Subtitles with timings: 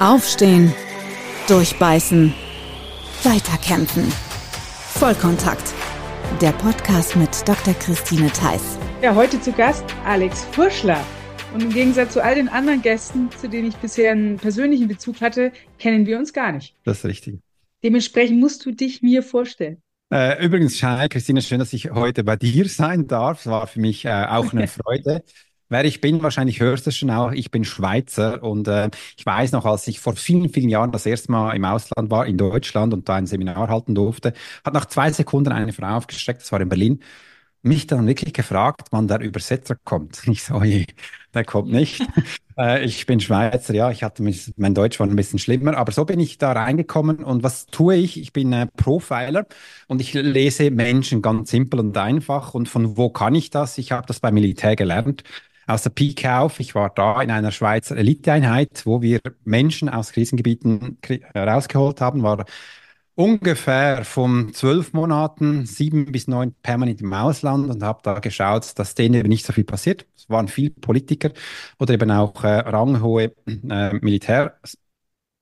[0.00, 0.72] Aufstehen,
[1.46, 2.34] durchbeißen,
[3.22, 4.02] weiterkämpfen.
[4.94, 5.72] Vollkontakt.
[6.40, 7.74] Der Podcast mit Dr.
[7.74, 8.76] Christine Theiss.
[9.02, 11.00] Ja, heute zu Gast Alex Furschler.
[11.54, 15.20] Und im Gegensatz zu all den anderen Gästen, zu denen ich bisher einen persönlichen Bezug
[15.20, 16.74] hatte, kennen wir uns gar nicht.
[16.82, 17.38] Das ist richtig.
[17.84, 19.80] Dementsprechend musst du dich mir vorstellen.
[20.12, 23.40] Äh, übrigens, Shai, Christine, schön, dass ich heute bei dir sein darf.
[23.40, 25.22] Es war für mich äh, auch eine Freude.
[25.70, 29.24] Wer ich bin, wahrscheinlich hörst du es schon auch, ich bin Schweizer und äh, ich
[29.24, 32.36] weiß noch, als ich vor vielen, vielen Jahren das erste Mal im Ausland war, in
[32.36, 36.52] Deutschland und da ein Seminar halten durfte, hat nach zwei Sekunden eine Frau aufgestreckt, das
[36.52, 37.02] war in Berlin,
[37.62, 40.22] mich dann wirklich gefragt, wann der Übersetzer kommt.
[40.28, 40.86] Ich so, je,
[41.34, 42.02] der kommt nicht.
[42.58, 45.92] äh, ich bin Schweizer, ja, ich hatte mich, mein Deutsch war ein bisschen schlimmer, aber
[45.92, 48.20] so bin ich da reingekommen und was tue ich?
[48.20, 49.46] Ich bin äh, Profiler
[49.88, 53.78] und ich lese Menschen ganz simpel und einfach und von wo kann ich das?
[53.78, 55.24] Ich habe das beim Militär gelernt
[55.66, 56.60] aus der Pike auf.
[56.60, 60.98] Ich war da in einer Schweizer Eliteeinheit, wo wir Menschen aus Krisengebieten
[61.34, 62.44] herausgeholt haben, war
[63.14, 68.94] ungefähr von zwölf Monaten, sieben bis neun permanent im Ausland und habe da geschaut, dass
[68.94, 70.06] denen eben nicht so viel passiert.
[70.16, 71.30] Es waren viele Politiker
[71.78, 74.58] oder eben auch äh, ranghohe äh, Militär.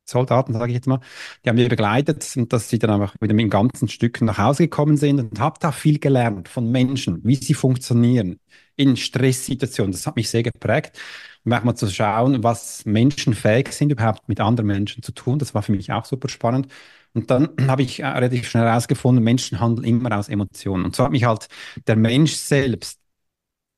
[0.05, 1.01] Soldaten, sage ich jetzt mal,
[1.45, 4.65] die haben wir begleitet und dass sie dann einfach wieder mit ganzen Stücken nach Hause
[4.65, 8.39] gekommen sind und habe da viel gelernt von Menschen, wie sie funktionieren
[8.77, 9.93] in Stresssituationen.
[9.93, 10.99] Das hat mich sehr geprägt.
[11.45, 15.39] Und auch mal zu schauen, was Menschen fähig sind, überhaupt mit anderen Menschen zu tun.
[15.39, 16.69] Das war für mich auch super spannend.
[17.15, 20.85] Und dann habe ich relativ schnell herausgefunden, Menschen handeln immer aus Emotionen.
[20.85, 21.49] Und so hat mich halt
[21.87, 23.01] der Mensch selbst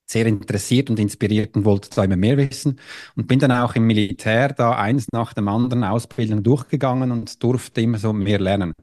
[0.07, 2.79] sehr interessiert und inspiriert und wollte da immer mehr wissen
[3.17, 7.81] und bin dann auch im Militär da eins nach dem anderen Ausbildung durchgegangen und durfte
[7.81, 8.75] immer so mehr lernen.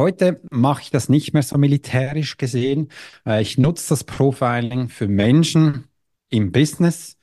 [0.00, 2.88] Heute mache ich das nicht mehr so militärisch gesehen.
[3.26, 5.88] Äh, ich nutze das Profiling für Menschen
[6.30, 7.18] im Business,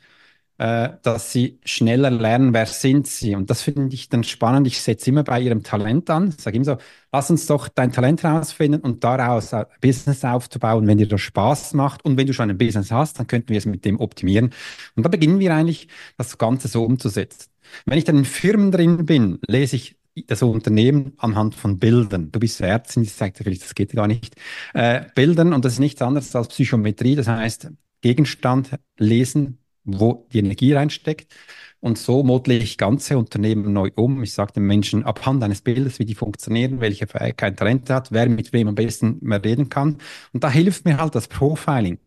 [0.60, 3.34] äh, dass sie schneller lernen, wer sind sie.
[3.34, 4.68] Und das finde ich dann spannend.
[4.68, 6.30] Ich setze immer bei ihrem Talent an.
[6.38, 6.78] Ich sage immer so,
[7.12, 11.74] lass uns doch dein Talent herausfinden und daraus ein Business aufzubauen, wenn dir das Spaß
[11.74, 12.06] macht.
[12.06, 14.52] Und wenn du schon ein Business hast, dann könnten wir es mit dem optimieren.
[14.96, 17.50] Und da beginnen wir eigentlich, das Ganze so umzusetzen.
[17.88, 22.32] Wenn ich dann in Firmen drin bin, lese ich das Unternehmen anhand von Bildern.
[22.32, 24.36] Du bist Ärztin, ich sage dir das geht gar nicht.
[24.74, 27.70] Äh, Bildern, und das ist nichts anderes als Psychometrie, das heißt
[28.02, 31.34] Gegenstand lesen, wo die Energie reinsteckt.
[31.80, 34.24] Und so modle ich ganze Unternehmen neu um.
[34.24, 38.28] Ich sage den Menschen abhand eines Bildes, wie die funktionieren, welche Fähigkeiten, Talente hat, wer
[38.30, 39.98] mit wem am besten mehr reden kann.
[40.34, 42.00] Und da hilft mir halt das Profiling.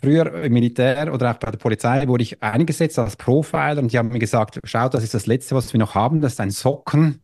[0.00, 3.98] Früher im Militär oder auch bei der Polizei wurde ich eingesetzt als Profiler und die
[3.98, 6.50] haben mir gesagt, schau, das ist das Letzte, was wir noch haben, das ist ein
[6.50, 7.21] Socken.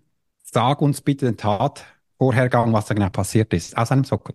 [0.53, 4.34] Sag uns bitte den Tatvorhergang, was da genau passiert ist, aus einem Socken.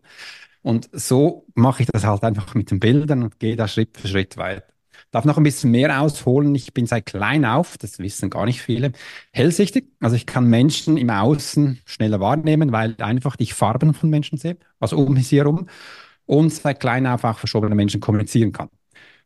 [0.62, 4.07] Und so mache ich das halt einfach mit den Bildern und gehe da Schritt für
[4.07, 4.74] Schritt weiter
[5.13, 6.53] darf noch ein bisschen mehr ausholen.
[6.56, 8.91] Ich bin seit klein auf, das wissen gar nicht viele,
[9.31, 9.91] hellsichtig.
[10.00, 14.57] Also ich kann Menschen im Außen schneller wahrnehmen, weil einfach die Farben von Menschen sehe,
[14.80, 15.68] also um sie herum.
[16.25, 18.69] Und seit klein auf auch verschobene Menschen kommunizieren kann.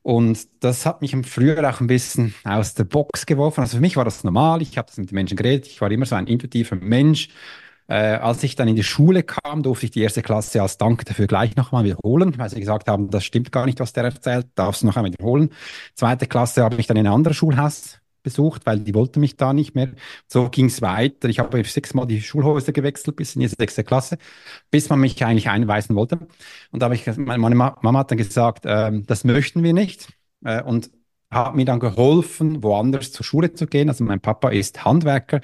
[0.08, 3.60] Und das hat mich früher auch ein bisschen aus der Box geworfen.
[3.60, 4.62] Also für mich war das normal.
[4.62, 5.68] Ich habe das mit den Menschen geredet.
[5.68, 7.28] Ich war immer so ein intuitiver Mensch.
[7.90, 11.04] Äh, als ich dann in die Schule kam, durfte ich die erste Klasse als Dank
[11.04, 14.48] dafür gleich nochmal wiederholen, weil sie gesagt haben, das stimmt gar nicht, was der erzählt,
[14.56, 15.50] darfst du noch einmal wiederholen.
[15.94, 19.54] Zweite Klasse habe ich dann in ein anderes Schulhaus besucht, weil die wollten mich da
[19.54, 19.90] nicht mehr.
[20.28, 21.30] So ging es weiter.
[21.30, 24.18] Ich habe sechsmal die Schulhäuser gewechselt bis in die sechste Klasse,
[24.72, 26.20] bis man mich eigentlich einweisen wollte.
[26.72, 30.10] Und da habe ich, meine Mama hat dann gesagt, äh, das möchten wir nicht.
[30.44, 30.92] Äh, und
[31.32, 33.90] hat mir dann geholfen, woanders zur Schule zu gehen.
[33.90, 35.42] Also mein Papa ist Handwerker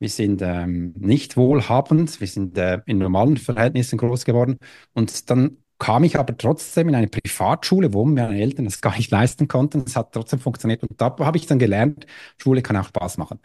[0.00, 4.58] wir sind ähm, nicht wohlhabend, wir sind äh, in normalen Verhältnissen groß geworden.
[4.94, 9.10] Und dann kam ich aber trotzdem in eine Privatschule, wo meine Eltern das gar nicht
[9.10, 9.84] leisten konnten.
[9.86, 10.82] Es hat trotzdem funktioniert.
[10.84, 12.06] Und da habe ich dann gelernt,
[12.38, 13.40] Schule kann auch Spaß machen.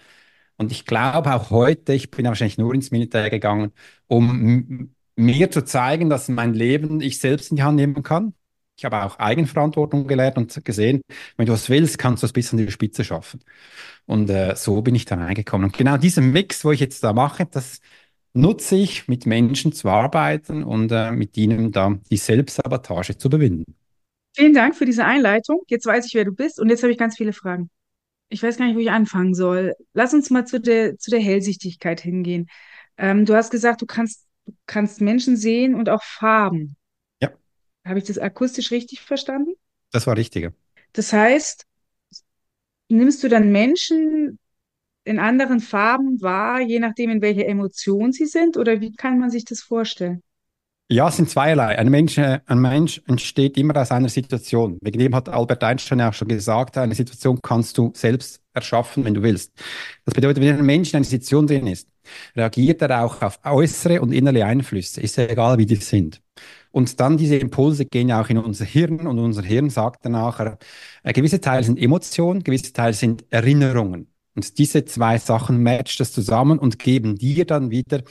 [0.58, 3.74] Und ich glaube auch heute, ich bin wahrscheinlich nur ins Militär gegangen,
[4.08, 8.34] um mir zu zeigen, dass mein Leben ich selbst in die Hand nehmen kann.
[8.78, 11.02] Ich habe auch Eigenverantwortung gelernt und gesehen,
[11.38, 13.42] wenn du was willst, kannst du es bis an die Spitze schaffen.
[14.06, 15.66] Und äh, so bin ich dann reingekommen.
[15.66, 17.80] Und genau diesen Mix, wo ich jetzt da mache, das
[18.36, 23.76] nutze ich, mit Menschen zu arbeiten und äh, mit ihnen da die Selbstsabotage zu überwinden.
[24.36, 25.62] Vielen Dank für diese Einleitung.
[25.68, 27.70] Jetzt weiß ich, wer du bist und jetzt habe ich ganz viele Fragen.
[28.28, 29.74] Ich weiß gar nicht, wo ich anfangen soll.
[29.94, 32.48] Lass uns mal zu der, zu der Hellsichtigkeit hingehen.
[32.98, 36.76] Ähm, du hast gesagt, du kannst, du kannst Menschen sehen und auch Farben.
[37.22, 37.32] Ja.
[37.86, 39.54] Habe ich das akustisch richtig verstanden?
[39.92, 40.52] Das war richtig.
[40.92, 41.66] Das heißt,
[42.90, 44.40] nimmst du dann Menschen
[45.06, 48.58] in anderen Farben wahr, je nachdem, in welcher Emotion sie sind?
[48.58, 50.22] Oder wie kann man sich das vorstellen?
[50.88, 51.80] Ja, es sind zweierlei.
[51.80, 54.78] Ein Mensch, äh, ein Mensch entsteht immer aus einer Situation.
[54.82, 59.04] Wegen dem hat Albert Einstein ja auch schon gesagt, eine Situation kannst du selbst erschaffen,
[59.04, 59.52] wenn du willst.
[60.06, 61.90] Das bedeutet, wenn ein Mensch in einer Situation drin ist,
[62.36, 65.02] reagiert er auch auf äußere und innere Einflüsse.
[65.02, 66.22] Ist ja egal, wie die sind.
[66.72, 70.12] Und dann diese Impulse gehen ja auch in unser Hirn und unser Hirn sagt dann
[70.12, 70.60] nachher,
[71.04, 74.15] äh, gewisse Teile sind Emotionen, gewisse Teile sind Erinnerungen.
[74.36, 78.04] Und diese zwei Sachen matcht das zusammen und geben dir dann wieder,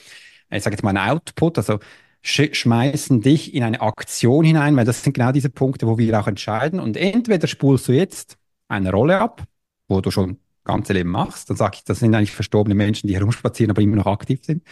[0.50, 1.78] ich sage jetzt mal, einen Output, also
[2.22, 6.18] sch schmeißen dich in eine Aktion hinein, weil das sind genau diese Punkte, wo wir
[6.18, 6.80] auch entscheiden.
[6.80, 8.36] Und entweder spulst du jetzt
[8.68, 9.44] eine Rolle ab,
[9.88, 13.14] wo du schon ganze Leben machst, dann sage ich, das sind eigentlich verstorbene Menschen, die
[13.14, 14.62] herumspazieren, aber immer noch aktiv sind.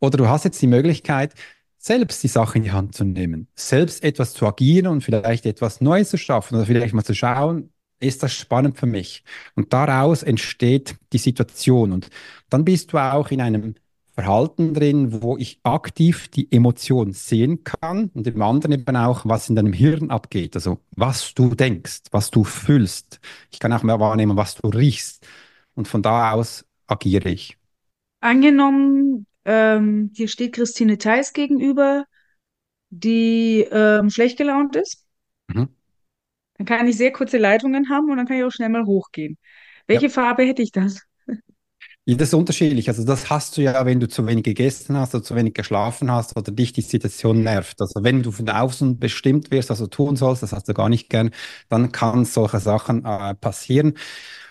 [0.00, 1.34] Oder du hast jetzt die Möglichkeit,
[1.78, 5.80] selbst die Sache in die Hand zu nehmen, selbst etwas zu agieren und vielleicht etwas
[5.80, 7.70] Neues zu schaffen oder vielleicht mal zu schauen,
[8.00, 9.24] ist das spannend für mich?
[9.54, 11.92] Und daraus entsteht die Situation.
[11.92, 12.10] Und
[12.50, 13.74] dann bist du auch in einem
[14.14, 19.48] Verhalten drin, wo ich aktiv die Emotion sehen kann und im anderen eben auch, was
[19.48, 20.54] in deinem Hirn abgeht.
[20.54, 23.20] Also was du denkst, was du fühlst.
[23.50, 25.26] Ich kann auch mehr wahrnehmen, was du riechst.
[25.74, 27.58] Und von da aus agiere ich.
[28.20, 32.04] Angenommen, ähm, hier steht Christine Theis gegenüber,
[32.90, 35.04] die ähm, schlecht gelaunt ist.
[35.48, 35.68] Mhm.
[36.58, 39.38] Dann kann ich sehr kurze Leitungen haben und dann kann ich auch schnell mal hochgehen.
[39.86, 40.10] Welche ja.
[40.10, 41.00] Farbe hätte ich das?
[42.06, 42.88] Ja, das ist unterschiedlich.
[42.88, 46.10] Also das hast du ja, wenn du zu wenig gegessen hast oder zu wenig geschlafen
[46.10, 47.80] hast oder dich die Situation nervt.
[47.80, 50.90] Also wenn du von außen bestimmt wirst, was du tun sollst, das hast du gar
[50.90, 51.30] nicht gern,
[51.70, 53.94] dann kann solche Sachen äh, passieren.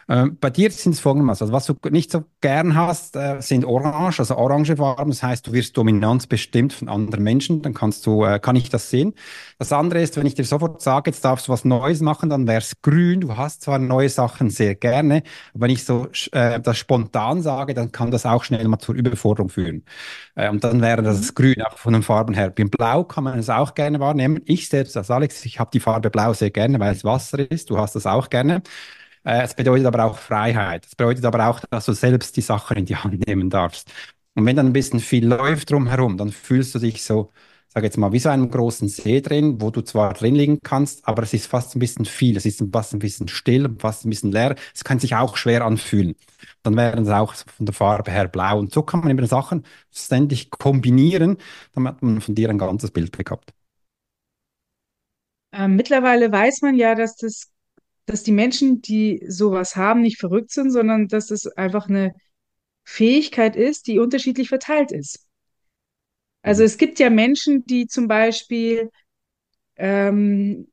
[0.10, 3.66] Ähm, bei dir sind es folgendermaßen, also was du nicht so gern hast, äh, sind
[3.66, 5.12] Orange, also orange Farben.
[5.12, 8.70] Das heißt, du wirst dominant bestimmt von anderen Menschen, dann kannst du, äh, kann ich
[8.70, 9.14] das sehen.
[9.60, 12.48] Das andere ist, wenn ich dir sofort sage, jetzt darfst du was Neues machen, dann
[12.48, 13.22] wäre es grün.
[13.22, 15.24] Du hast zwar neue Sachen sehr gerne,
[15.54, 18.96] aber wenn ich so äh, das spontan sage, dann kann das auch schnell mal zur
[18.96, 19.84] Überforderung führen.
[20.36, 21.36] Äh, und dann wäre das mhm.
[21.36, 22.50] grün, auch von den Farben her.
[22.50, 24.42] Beim Blau kann man es auch gerne wahrnehmen.
[24.46, 27.70] Ich selbst als Alex, ich habe die Farbe Blau sehr gerne, weil es Wasser ist.
[27.70, 28.62] Du hast das auch gerne.
[29.24, 30.86] Äh, es bedeutet aber auch Freiheit.
[30.86, 33.92] Es bedeutet aber auch, dass du selbst die Sachen in die Hand nehmen darfst.
[34.36, 37.32] Und wenn dann ein bisschen viel läuft drumherum, dann fühlst du dich so,
[37.68, 41.08] sag jetzt mal, wie so einem großen See drin, wo du zwar drin liegen kannst,
[41.08, 42.36] aber es ist fast ein bisschen viel.
[42.38, 44.56] Es ist fast ein bisschen still, fast ein bisschen leer.
[44.74, 46.16] Es kann sich auch schwer anfühlen.
[46.64, 48.60] Dann wären es auch von der Farbe her blau.
[48.60, 51.38] Und so kann man eben Sachen ständig kombinieren,
[51.76, 53.42] hat man von dir ein ganzes Bild bekommen.
[55.52, 57.53] Ähm, mittlerweile weiß man ja, dass das
[58.06, 62.14] dass die Menschen, die sowas haben, nicht verrückt sind, sondern dass es einfach eine
[62.84, 65.26] Fähigkeit ist, die unterschiedlich verteilt ist.
[66.42, 66.66] Also mhm.
[66.66, 68.90] es gibt ja Menschen, die zum Beispiel
[69.78, 70.68] ähm,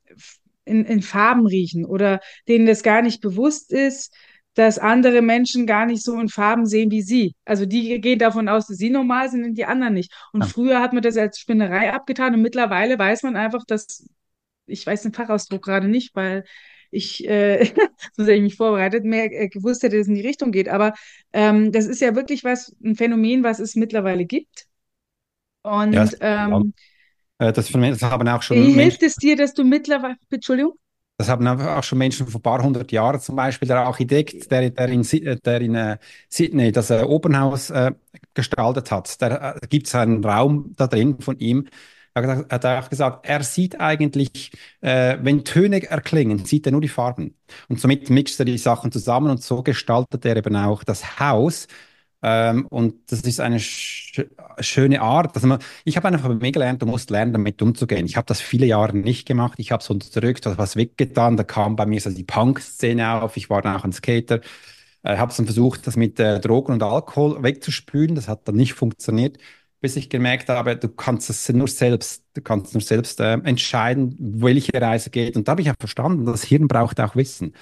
[0.65, 4.15] in, in Farben riechen oder denen das gar nicht bewusst ist,
[4.55, 7.35] dass andere Menschen gar nicht so in Farben sehen wie sie.
[7.45, 10.13] Also die gehen davon aus, dass sie normal sind und die anderen nicht.
[10.33, 10.47] Und ja.
[10.49, 14.09] früher hat man das als Spinnerei abgetan und mittlerweile weiß man einfach, dass,
[14.67, 16.45] ich weiß den Fachausdruck gerade nicht, weil
[16.91, 17.65] ich, äh,
[18.17, 20.69] so sehr ich mich vorbereitet, mehr äh, gewusst hätte, dass es in die Richtung geht.
[20.69, 20.95] Aber
[21.33, 24.67] ähm, das ist ja wirklich was, ein Phänomen, was es mittlerweile gibt.
[25.63, 26.75] Und ja, ähm,
[27.39, 28.57] äh, das, das haben auch schon.
[28.57, 30.75] Wie hilft es dir, dass du mittlerweile, Entschuldigung?
[31.21, 34.71] Das haben auch schon Menschen vor ein paar hundert Jahren, zum Beispiel der Architekt, der,
[34.71, 35.03] der in,
[35.45, 35.99] der in äh,
[36.31, 37.93] Sydney das äh, Opernhaus äh,
[38.33, 39.21] gestaltet hat.
[39.21, 41.67] Da äh, gibt es einen Raum da drin von ihm,
[42.15, 46.89] er hat auch gesagt, er sieht eigentlich, äh, wenn Töne erklingen, sieht er nur die
[46.89, 47.37] Farben.
[47.69, 51.67] Und somit mixt er die Sachen zusammen und so gestaltet er eben auch das Haus.
[52.23, 54.23] Ähm, und das ist eine sch
[54.61, 55.35] schöne Art.
[55.35, 58.05] Also man, ich habe einfach mir gelernt, du musst lernen, damit umzugehen.
[58.07, 59.55] Ich habe das viele Jahre nicht gemacht.
[59.59, 61.37] Ich habe es unterdrückt, habe was weggetan.
[61.39, 63.37] Da kam bei mir so die Punk-Szene auf.
[63.39, 64.41] Ich war dann auch ein Skater.
[65.03, 68.15] Äh, habe dann versucht, das mit äh, Drogen und Alkohol wegzuspülen.
[68.15, 69.39] Das hat dann nicht funktioniert
[69.81, 74.17] bis ich gemerkt habe, du kannst es nur selbst, du kannst nur selbst äh, entscheiden,
[74.19, 75.37] welche Reise geht.
[75.37, 77.55] Und da habe ich auch verstanden, das Hirn braucht auch Wissen.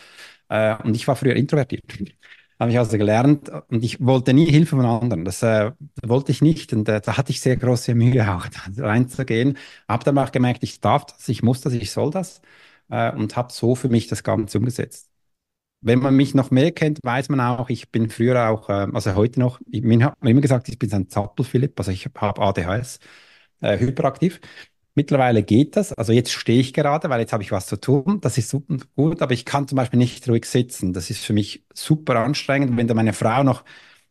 [0.49, 1.85] Äh, und ich war früher introvertiert.
[2.61, 5.25] habe ich also gelernt und ich wollte nie Hilfe von anderen.
[5.25, 5.73] Das äh,
[6.03, 8.47] wollte ich nicht und äh, da hatte ich sehr große Mühe auch
[8.77, 9.57] reinzugehen.
[9.89, 12.41] Habe dann auch gemerkt, ich darf das, ich muss das, ich soll das
[12.91, 15.09] äh, und habe so für mich das Ganze umgesetzt
[15.81, 19.15] wenn man mich noch mehr kennt, weiß man auch, ich bin früher auch, äh, also
[19.15, 22.99] heute noch, ich, hat man immer gesagt, ich bin ein Zappel-Philipp, also ich habe ADHS,
[23.61, 24.41] äh, hyperaktiv.
[24.95, 28.21] Mittlerweile geht das, also jetzt stehe ich gerade, weil jetzt habe ich was zu tun,
[28.21, 30.93] das ist super gut, aber ich kann zum Beispiel nicht ruhig sitzen.
[30.93, 33.63] Das ist für mich super anstrengend, wenn da meine Frau noch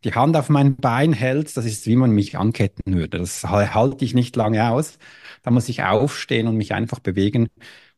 [0.05, 3.17] die Hand auf mein Bein hält, das ist wie man mich anketten würde.
[3.19, 4.97] Das halte ich nicht lange aus.
[5.43, 7.47] Da muss ich aufstehen und mich einfach bewegen.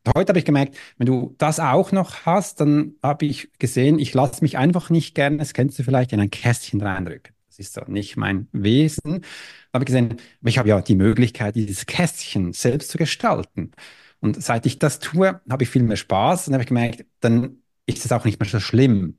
[0.08, 4.14] Heute habe ich gemerkt, wenn du das auch noch hast, dann habe ich gesehen, ich
[4.14, 7.34] lasse mich einfach nicht gerne, das kennst du vielleicht, in ein Kästchen reindrücken.
[7.48, 9.20] Das ist so nicht mein Wesen.
[9.20, 13.72] Da habe ich gesehen, ich habe ja die Möglichkeit, dieses Kästchen selbst zu gestalten.
[14.20, 17.62] Und seit ich das tue, habe ich viel mehr Spaß und habe ich gemerkt, dann
[17.86, 19.18] ist es auch nicht mehr so schlimm,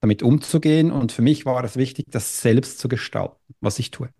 [0.00, 0.90] damit umzugehen.
[0.90, 4.10] Und für mich war es wichtig, das selbst zu gestalten, was ich tue.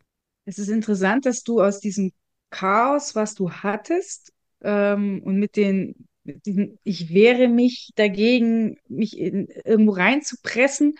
[0.44, 2.12] Es ist interessant, dass du aus diesem
[2.50, 9.18] Chaos, was du hattest, ähm, und mit den, mit diesen, ich wehre mich dagegen, mich
[9.18, 10.94] in, irgendwo reinzupressen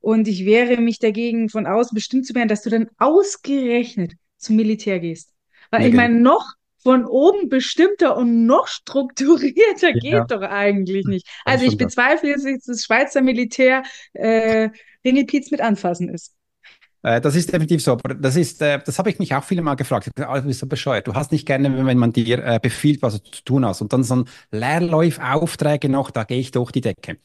[0.00, 4.56] und ich wehre mich dagegen, von außen bestimmt zu werden, dass du dann ausgerechnet zum
[4.56, 5.32] Militär gehst.
[5.70, 6.54] Weil ja, ich meine, noch
[6.84, 9.98] von oben bestimmter und noch strukturierter ja.
[9.98, 11.26] geht doch eigentlich nicht.
[11.44, 14.68] Also ich bezweifle jetzt, dass das Schweizer Militär äh,
[15.04, 16.34] Ringelpiez mit anfassen ist.
[17.04, 19.62] Äh, das ist definitiv so, aber das ist, äh, das habe ich mich auch viele
[19.62, 20.10] Mal gefragt.
[20.20, 21.06] Ah, du bist so bescheuert.
[21.06, 23.82] Du hast nicht gerne, wenn man dir äh, befiehlt, was du zu tun hast.
[23.82, 27.18] Und dann so ein Leerläuf, Aufträge noch, da gehe ich durch die Decke.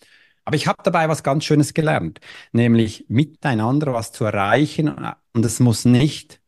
[0.45, 2.19] Aber ich habe dabei was ganz Schönes gelernt,
[2.51, 4.89] nämlich miteinander was zu erreichen.
[5.33, 6.41] Und es muss nicht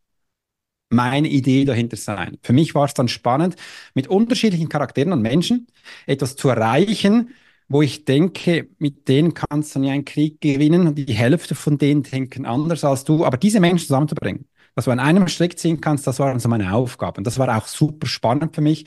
[0.90, 2.38] meine Idee dahinter sein.
[2.44, 3.56] Für mich war es dann spannend,
[3.94, 5.68] mit unterschiedlichen Charakteren und Menschen
[6.06, 7.30] etwas zu erreichen,
[7.72, 11.78] wo ich denke, mit denen kannst du nie einen Krieg gewinnen und die Hälfte von
[11.78, 15.82] denen denken anders als du, aber diese Menschen zusammenzubringen, dass du an einem Strick ziehen
[15.82, 17.20] kannst, das war so meine Aufgabe.
[17.20, 18.86] Und das war auch super spannend für mich,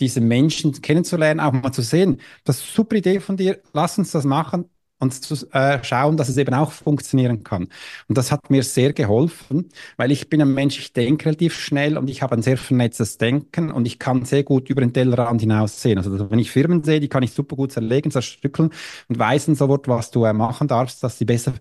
[0.00, 2.20] diese Menschen kennenzulernen, auch mal zu sehen.
[2.44, 4.66] Das ist eine super Idee von dir, lass uns das machen
[5.00, 7.68] und zu äh, schauen, dass es eben auch funktionieren kann.
[8.08, 11.96] Und das hat mir sehr geholfen, weil ich bin ein Mensch, ich denke relativ schnell
[11.98, 15.40] und ich habe ein sehr vernetztes Denken und ich kann sehr gut über den Tellerrand
[15.40, 15.98] hinaus sehen.
[15.98, 18.70] Also wenn ich Firmen sehe, die kann ich super gut zerlegen, zerstückeln
[19.08, 21.54] und weisen sofort, was du äh, machen darfst, dass sie besser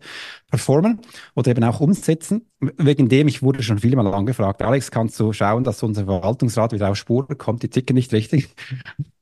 [0.50, 1.00] performen
[1.36, 2.49] oder eben auch umsetzen.
[2.62, 6.74] Wegen dem, ich wurde schon viele Mal angefragt, Alex, kannst du schauen, dass unser Verwaltungsrat
[6.74, 8.50] wieder auf Spur kommt, die ticken nicht richtig.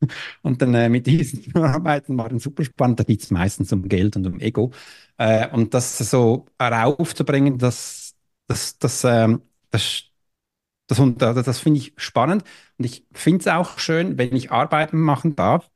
[0.41, 3.88] und dann äh, mit diesen Arbeiten war dann super spannend, da geht es meistens um
[3.88, 4.72] Geld und um Ego.
[5.17, 8.15] Äh, und das so heraufzubringen, das,
[8.48, 10.06] das, das, ähm, das,
[10.88, 12.44] das, das, das finde ich spannend.
[12.77, 15.70] Und ich finde es auch schön, wenn ich Arbeiten machen darf,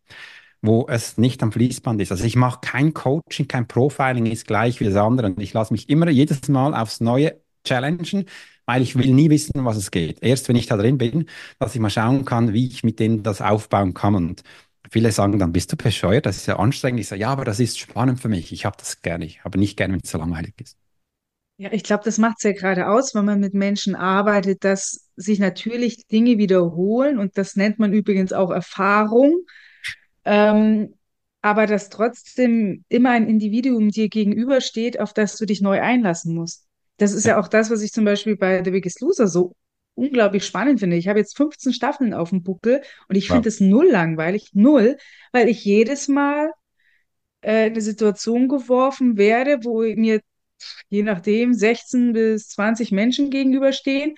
[0.61, 2.11] wo es nicht am Fließband ist.
[2.11, 5.27] Also ich mache kein Coaching, kein Profiling ist gleich wie das andere.
[5.27, 8.25] Und ich lasse mich immer jedes Mal aufs Neue challengen,
[8.65, 10.21] weil ich will nie wissen, was es geht.
[10.21, 11.27] Erst wenn ich da drin bin,
[11.59, 14.15] dass ich mal schauen kann, wie ich mit denen das aufbauen kann.
[14.15, 14.43] Und
[14.89, 16.25] viele sagen dann, bist du bescheuert?
[16.25, 16.99] Das ist ja anstrengend.
[17.01, 18.51] Ich sage, ja, aber das ist spannend für mich.
[18.51, 19.25] Ich habe das gerne.
[19.25, 20.77] Ich habe nicht gerne, wenn es so langweilig ist.
[21.57, 25.09] Ja, ich glaube, das macht es ja gerade aus, wenn man mit Menschen arbeitet, dass
[25.15, 29.45] sich natürlich Dinge wiederholen und das nennt man übrigens auch Erfahrung.
[30.25, 30.95] Ähm,
[31.41, 36.67] aber dass trotzdem immer ein Individuum dir gegenübersteht, auf das du dich neu einlassen musst.
[37.01, 37.39] Das ist ja.
[37.39, 39.55] auch das, was ich zum Beispiel bei The Biggest Loser so
[39.95, 40.97] unglaublich spannend finde.
[40.97, 44.97] Ich habe jetzt 15 Staffeln auf dem Buckel und ich finde es null langweilig, null,
[45.31, 46.51] weil ich jedes Mal
[47.41, 50.21] äh, in eine Situation geworfen werde, wo mir
[50.89, 54.15] je nachdem 16 bis 20 Menschen gegenüberstehen,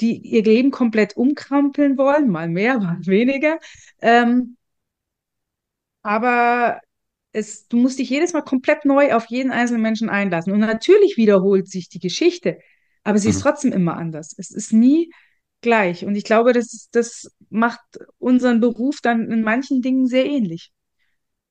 [0.00, 3.58] die ihr Leben komplett umkrampeln wollen, mal mehr, mal weniger.
[4.02, 4.58] Ähm,
[6.02, 6.80] aber
[7.38, 10.52] es, du musst dich jedes Mal komplett neu auf jeden einzelnen Menschen einlassen.
[10.52, 12.58] Und natürlich wiederholt sich die Geschichte,
[13.04, 13.34] aber sie mhm.
[13.34, 14.34] ist trotzdem immer anders.
[14.36, 15.10] Es ist nie
[15.60, 16.04] gleich.
[16.04, 17.80] Und ich glaube, das, das macht
[18.18, 20.72] unseren Beruf dann in manchen Dingen sehr ähnlich.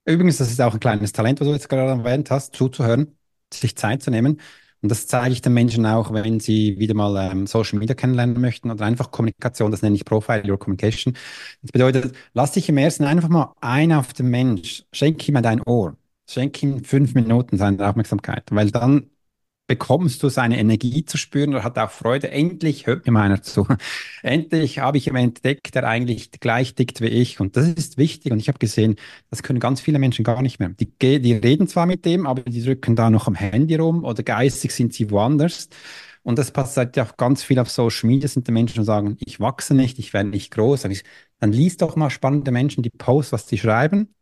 [0.05, 3.17] Übrigens, das ist auch ein kleines Talent, was du jetzt gerade erwähnt hast, zuzuhören,
[3.53, 4.39] sich Zeit zu nehmen.
[4.81, 8.39] Und das zeige ich den Menschen auch, wenn sie wieder mal ähm, Social Media kennenlernen
[8.39, 11.15] möchten oder einfach Kommunikation, das nenne ich Profile or Communication.
[11.61, 15.61] Das bedeutet, lass dich im ersten einfach mal ein auf den Mensch, schenk ihm dein
[15.63, 15.97] Ohr,
[16.29, 19.09] schenk ihm fünf Minuten seine Aufmerksamkeit, weil dann
[19.67, 22.31] bekommst du seine Energie zu spüren oder hat auch Freude.
[22.31, 23.67] Endlich hört mir meiner zu.
[24.23, 27.39] Endlich habe ich jemanden entdeckt, der eigentlich gleich tickt wie ich.
[27.39, 28.31] Und das ist wichtig.
[28.31, 28.95] Und ich habe gesehen,
[29.29, 30.69] das können ganz viele Menschen gar nicht mehr.
[30.69, 30.89] Die,
[31.21, 34.71] die reden zwar mit dem, aber die drücken da noch am Handy rum oder geistig
[34.73, 35.69] sind sie woanders.
[36.23, 39.17] Und das passiert ja auch ganz viel auf Social Media, sind die Menschen, die sagen,
[39.25, 40.81] ich wachse nicht, ich werde nicht groß.
[40.81, 40.95] Dann,
[41.39, 44.13] dann liest doch mal spannende Menschen die Posts, was sie schreiben.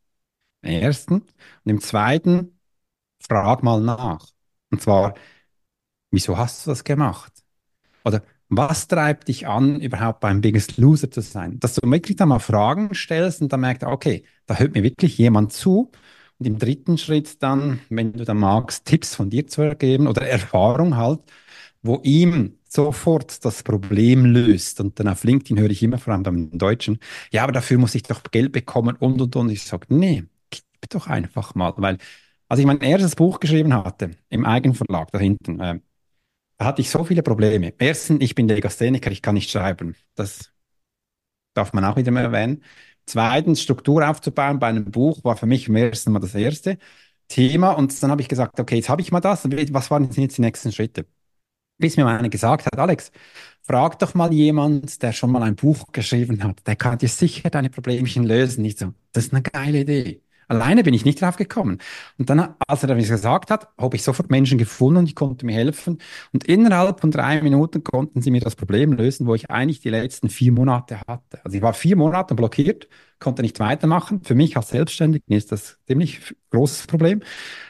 [0.61, 1.15] Im ersten.
[1.15, 1.25] Und
[1.65, 2.59] im zweiten,
[3.27, 4.27] frag mal nach.
[4.71, 5.15] Und zwar,
[6.15, 7.33] Wieso hast du das gemacht?
[8.05, 11.59] Oder was treibt dich an, überhaupt beim Biggest Loser zu sein?
[11.59, 15.17] Dass du wirklich da mal Fragen stellst und dann merkst, okay, da hört mir wirklich
[15.17, 15.91] jemand zu.
[16.39, 20.27] Und im dritten Schritt dann, wenn du dann magst, Tipps von dir zu ergeben oder
[20.27, 21.21] Erfahrung halt,
[21.81, 24.79] wo ihm sofort das Problem löst.
[24.81, 26.99] Und dann auf LinkedIn höre ich immer, vor allem dann im Deutschen,
[27.31, 29.49] ja, aber dafür muss ich doch Geld bekommen und, und, und.
[29.49, 31.73] Ich sage, nee, gib doch einfach mal.
[31.77, 31.97] Weil,
[32.49, 35.79] als ich mein erstes Buch geschrieben hatte, im Eigenverlag da hinten, äh,
[36.59, 37.73] hatte ich so viele Probleme.
[37.77, 39.95] Erstens, ich bin Legastheniker, ich kann nicht schreiben.
[40.15, 40.51] Das
[41.53, 42.63] darf man auch wieder mal erwähnen.
[43.05, 46.77] Zweitens, Struktur aufzubauen bei einem Buch war für mich im ersten Mal das Erste.
[47.27, 50.37] Thema und dann habe ich gesagt, okay, jetzt habe ich mal das, was waren jetzt
[50.37, 51.07] die nächsten Schritte?
[51.79, 53.11] Bis mir einer gesagt hat, Alex,
[53.63, 57.51] frag doch mal jemand, der schon mal ein Buch geschrieben hat, der kann dir sicher
[57.51, 58.63] deine Problemchen lösen.
[58.63, 60.23] Nicht so, das ist eine geile Idee.
[60.47, 61.79] Alleine bin ich nicht drauf gekommen.
[62.17, 65.45] Und dann, als er das gesagt hat, habe ich sofort Menschen gefunden und die konnten
[65.45, 65.99] mir helfen.
[66.33, 69.89] Und innerhalb von drei Minuten konnten sie mir das Problem lösen, wo ich eigentlich die
[69.89, 71.43] letzten vier Monate hatte.
[71.43, 72.87] Also ich war vier Monate blockiert,
[73.19, 74.23] konnte nicht weitermachen.
[74.23, 77.21] Für mich als Selbstständigen ist das ziemlich großes Problem,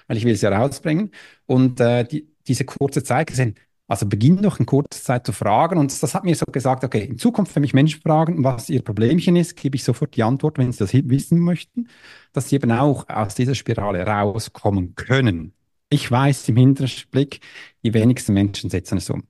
[0.08, 1.12] weil ich will es ja rausbringen.
[1.46, 3.56] Und äh, die, diese kurze Zeit gesehen,
[3.88, 5.78] also beginn doch in kurzer Zeit zu fragen.
[5.78, 8.82] Und das hat mir so gesagt, okay, in Zukunft, wenn mich Menschen fragen, was ihr
[8.82, 11.88] Problemchen ist, gebe ich sofort die Antwort, wenn sie das wissen möchten,
[12.34, 15.54] dass sie eben auch aus dieser Spirale rauskommen können.
[15.90, 17.42] Ich weiß im Hinterblick,
[17.84, 19.24] die wenigsten Menschen setzen es um.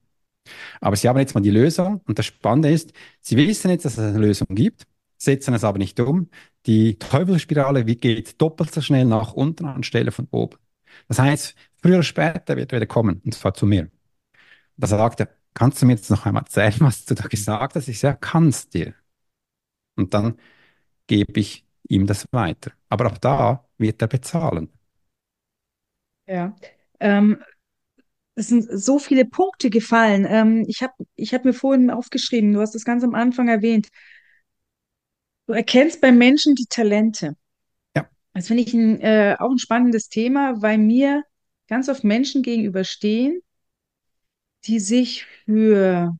[0.80, 3.98] Aber sie haben jetzt mal die Lösung und das Spannende ist, sie wissen jetzt, dass
[3.98, 4.84] es eine Lösung gibt,
[5.18, 6.30] setzen es aber nicht um.
[6.66, 10.56] Die Teufelsspirale geht doppelt so schnell nach unten anstelle von oben.
[11.08, 13.90] Das heißt, früher oder später wird er wieder kommen, und zwar zu mir.
[14.76, 17.88] Da sagt er, kannst du mir jetzt noch einmal erzählen, was du da gesagt hast?
[17.88, 18.94] Ich sage, kannst dir.
[19.96, 20.38] Und dann
[21.06, 22.72] gebe ich ihm das weiter.
[22.88, 24.70] Aber auch da wird er bezahlen.
[26.26, 26.56] Ja,
[27.00, 27.42] ähm,
[28.34, 30.26] es sind so viele Punkte gefallen.
[30.28, 33.88] Ähm, ich habe ich hab mir vorhin aufgeschrieben, du hast das ganz am Anfang erwähnt.
[35.46, 37.36] Du erkennst bei Menschen die Talente.
[37.96, 38.08] Ja.
[38.34, 41.22] Das finde ich ein, äh, auch ein spannendes Thema, weil mir
[41.68, 43.40] ganz oft Menschen gegenüberstehen,
[44.66, 46.16] die sich für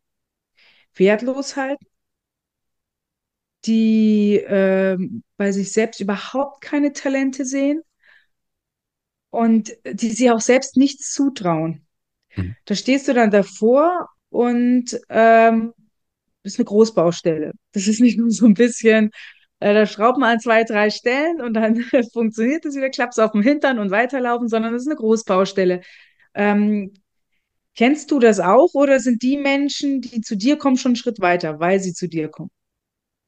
[0.94, 1.86] wertlos halten,
[3.66, 4.96] die äh,
[5.36, 7.82] bei sich selbst überhaupt keine Talente sehen
[9.30, 11.86] und die sich auch selbst nichts zutrauen.
[12.36, 12.56] Mhm.
[12.64, 15.74] Da stehst du dann davor und ähm,
[16.42, 17.52] das ist eine Großbaustelle.
[17.72, 19.10] Das ist nicht nur so ein bisschen,
[19.58, 21.76] äh, da schraubt man an zwei, drei Stellen und dann
[22.12, 25.82] funktioniert es wieder, klappt es auf dem Hintern und weiterlaufen, sondern das ist eine Großbaustelle.
[26.34, 26.92] Ähm,
[27.76, 31.20] Kennst du das auch oder sind die Menschen, die zu dir kommen, schon einen Schritt
[31.20, 32.50] weiter, weil sie zu dir kommen?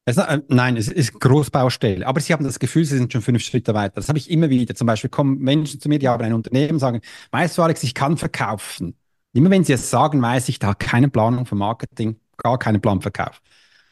[0.07, 2.07] Es, äh, nein, es ist Großbaustelle.
[2.07, 3.97] Aber sie haben das Gefühl, sie sind schon fünf Schritte weiter.
[3.97, 4.75] Das habe ich immer wieder.
[4.75, 7.93] Zum Beispiel kommen Menschen zu mir, die haben ein Unternehmen, sagen, weißt du, Alex, ich
[7.93, 8.97] kann verkaufen.
[9.35, 13.03] Immer wenn sie es sagen, weiß ich, da keine Planung für Marketing, gar keinen Plan
[13.03, 13.43] Verkauf.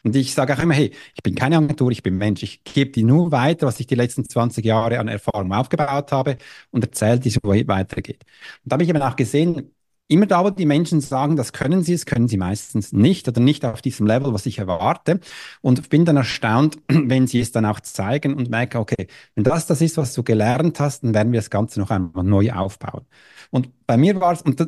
[0.03, 2.41] Und ich sage auch immer, hey, ich bin keine Agentur, ich bin Mensch.
[2.41, 6.37] Ich gebe dir nur weiter, was ich die letzten 20 Jahre an Erfahrung aufgebaut habe
[6.71, 8.23] und erzähle dir, wo es weitergeht.
[8.63, 9.71] Und da habe ich eben auch gesehen,
[10.09, 13.41] Immer da, wo die Menschen sagen, das können sie, es können sie meistens nicht oder
[13.41, 15.19] nicht auf diesem Level, was ich erwarte.
[15.61, 19.67] Und bin dann erstaunt, wenn sie es dann auch zeigen und merke, okay, wenn das
[19.67, 23.05] das ist, was du gelernt hast, dann werden wir das Ganze noch einmal neu aufbauen.
[23.51, 24.65] Und bei mir war es, und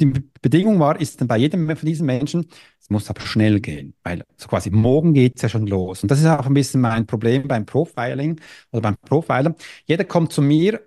[0.00, 0.06] die
[0.42, 2.46] Bedingung war, ist dann bei jedem von diesen Menschen,
[2.80, 6.02] es muss aber schnell gehen, weil so quasi morgen geht es ja schon los.
[6.02, 8.40] Und das ist auch ein bisschen mein Problem beim Profiling
[8.72, 9.54] oder beim Profiler.
[9.84, 10.80] Jeder kommt zu mir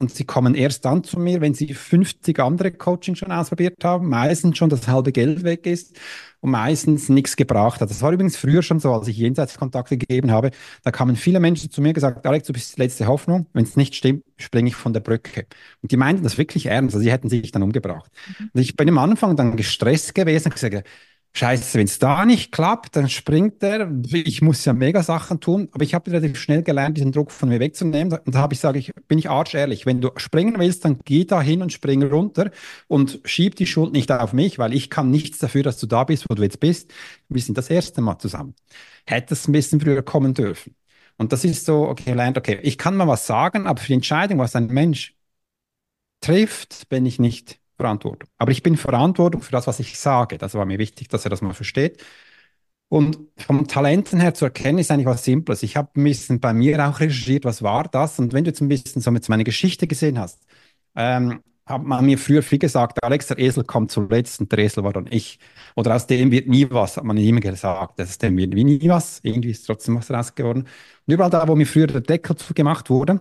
[0.00, 4.08] und sie kommen erst dann zu mir, wenn sie 50 andere Coaching schon ausprobiert haben,
[4.08, 5.98] meistens schon das halbe Geld weg ist
[6.40, 7.90] und meistens nichts gebracht hat.
[7.90, 10.52] Das war übrigens früher schon so, als ich Jenseitskontakte gegeben habe.
[10.84, 13.46] Da kamen viele Menschen zu mir und gesagt, Alex, du bist die letzte Hoffnung.
[13.52, 15.46] Wenn es nicht stimmt, springe ich von der Brücke.
[15.82, 16.94] Und die meinten das wirklich ernst.
[16.94, 18.10] Also sie hätten sich dann umgebracht.
[18.38, 18.50] Mhm.
[18.52, 20.86] Und ich bin am Anfang dann gestresst gewesen und gesagt,
[21.34, 23.88] Scheiße, wenn es da nicht klappt, dann springt er.
[24.12, 27.48] Ich muss ja mega Sachen tun, aber ich habe relativ schnell gelernt, diesen Druck von
[27.48, 28.18] mir wegzunehmen.
[28.24, 29.86] Und da habe ich sage ich, bin ich arschehrlich.
[29.86, 32.50] Wenn du springen willst, dann geh da hin und spring runter
[32.88, 36.02] und schieb die Schuld nicht auf mich, weil ich kann nichts dafür, dass du da
[36.04, 36.92] bist, wo du jetzt bist.
[37.28, 38.54] Wir sind das erste Mal zusammen.
[39.06, 40.74] Hättest ein bisschen früher kommen dürfen.
[41.18, 43.94] Und das ist so, okay, lernt, okay, ich kann mal was sagen, aber für die
[43.94, 45.14] Entscheidung, was ein Mensch
[46.20, 48.28] trifft, bin ich nicht Verantwortung.
[48.38, 50.38] Aber ich bin Verantwortung für das, was ich sage.
[50.38, 52.02] Das war mir wichtig, dass er das mal versteht.
[52.88, 55.62] Und vom Talenten her zu erkennen, ist eigentlich was Simples.
[55.62, 58.18] Ich habe ein bisschen bei mir auch recherchiert, was war das?
[58.18, 60.46] Und wenn du jetzt ein bisschen so mit meine Geschichte gesehen hast,
[60.96, 64.84] ähm, hat man mir früher viel gesagt, Alex, der Esel kommt zuletzt und der Esel
[64.84, 65.38] war dann ich.
[65.76, 68.00] Oder aus dem wird nie was, hat man immer gesagt.
[68.00, 69.20] Aus dem wird nie was.
[69.22, 70.62] Irgendwie ist trotzdem was raus geworden.
[71.06, 73.20] Und überall da, wo mir früher der Deckel zugemacht wurde,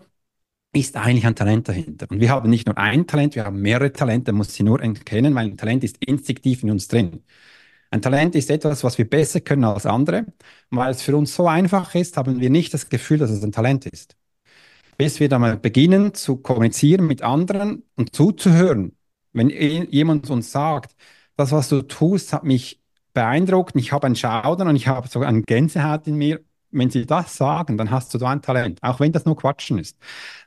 [0.74, 2.08] ist eigentlich ein Talent dahinter.
[2.10, 5.34] Und wir haben nicht nur ein Talent, wir haben mehrere Talente, muss sie nur erkennen,
[5.36, 7.24] weil ein Talent ist instinktiv in uns drin.
[7.92, 10.26] Ein Talent ist etwas, was wir besser können als andere.
[10.70, 13.44] Und weil es für uns so einfach ist, haben wir nicht das Gefühl, dass es
[13.44, 14.16] ein Talent ist.
[14.98, 18.98] Bis wir dann mal beginnen zu kommunizieren mit anderen und zuzuhören.
[19.34, 20.96] Wenn jemand uns sagt,
[21.36, 22.82] das, was du tust, hat mich
[23.14, 27.06] beeindruckt, ich habe einen Schaudern und ich habe sogar eine Gänsehaut in mir wenn sie
[27.06, 28.80] das sagen, dann hast du da ein Talent.
[28.82, 29.98] Auch wenn das nur Quatschen ist.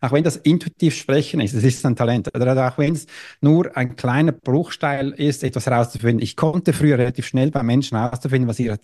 [0.01, 2.35] Auch wenn das intuitiv Sprechen ist, es ist ein Talent.
[2.35, 3.07] Oder auch wenn es
[3.41, 6.23] nur ein kleiner Bruchsteil ist, etwas herauszufinden.
[6.23, 8.79] Ich konnte früher relativ schnell bei Menschen herauszufinden, was ihre,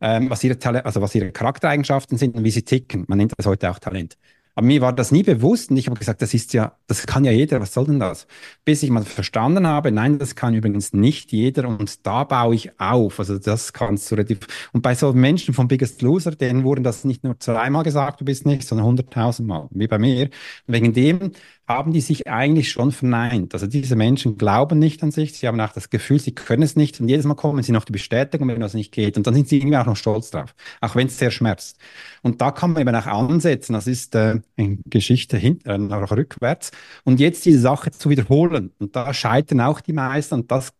[0.00, 3.04] ähm, was ihre, Talent, also was ihre Charaktereigenschaften sind und wie sie ticken.
[3.08, 4.16] Man nennt das heute auch Talent.
[4.56, 7.24] Aber mir war das nie bewusst und ich habe gesagt, das ist ja, das kann
[7.26, 8.26] ja jeder, was soll denn das?
[8.64, 12.80] Bis ich mal verstanden habe, nein, das kann übrigens nicht jeder und da baue ich
[12.80, 13.18] auf.
[13.20, 14.38] Also das kannst du relativ.
[14.72, 18.24] Und bei so Menschen vom Biggest Loser, denen wurden das nicht nur zweimal gesagt, du
[18.24, 20.30] bist nicht, sondern hunderttausendmal, wie bei mir.
[20.66, 21.32] Wegen dem
[21.68, 23.52] haben die sich eigentlich schon verneint.
[23.54, 26.76] Also diese Menschen glauben nicht an sich, sie haben auch das Gefühl, sie können es
[26.76, 29.34] nicht und jedes Mal kommen sie noch die Bestätigung, wenn das nicht geht und dann
[29.34, 31.78] sind sie irgendwie auch noch stolz drauf, auch wenn es sehr schmerzt.
[32.22, 36.10] Und da kann man eben auch ansetzen, das ist äh, eine Geschichte hinter, äh, noch
[36.12, 36.70] rückwärts
[37.04, 40.72] und jetzt diese Sache zu wiederholen und da scheitern auch die meisten und das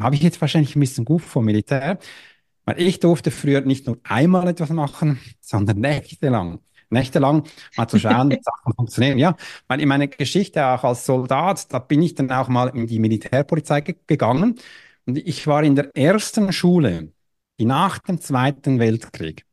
[0.00, 1.98] habe ich jetzt wahrscheinlich ein bisschen gut vom Militär,
[2.64, 6.60] weil ich durfte früher nicht nur einmal etwas machen, sondern nächtelang
[6.92, 7.44] nächtelang
[7.76, 9.18] mal zu schauen, wie Sachen funktionieren.
[9.18, 9.36] Ja,
[9.68, 12.98] weil in meiner Geschichte auch als Soldat, da bin ich dann auch mal in die
[12.98, 14.58] Militärpolizei ge gegangen
[15.06, 17.12] und ich war in der ersten Schule,
[17.58, 19.44] die nach dem Zweiten Weltkrieg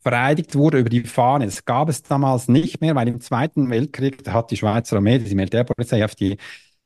[0.00, 1.46] vereidigt wurde über die Fahne.
[1.46, 5.34] Das gab es damals nicht mehr, weil im Zweiten Weltkrieg, hat die Schweizer Armee, die
[5.34, 6.38] Militärpolizei auf die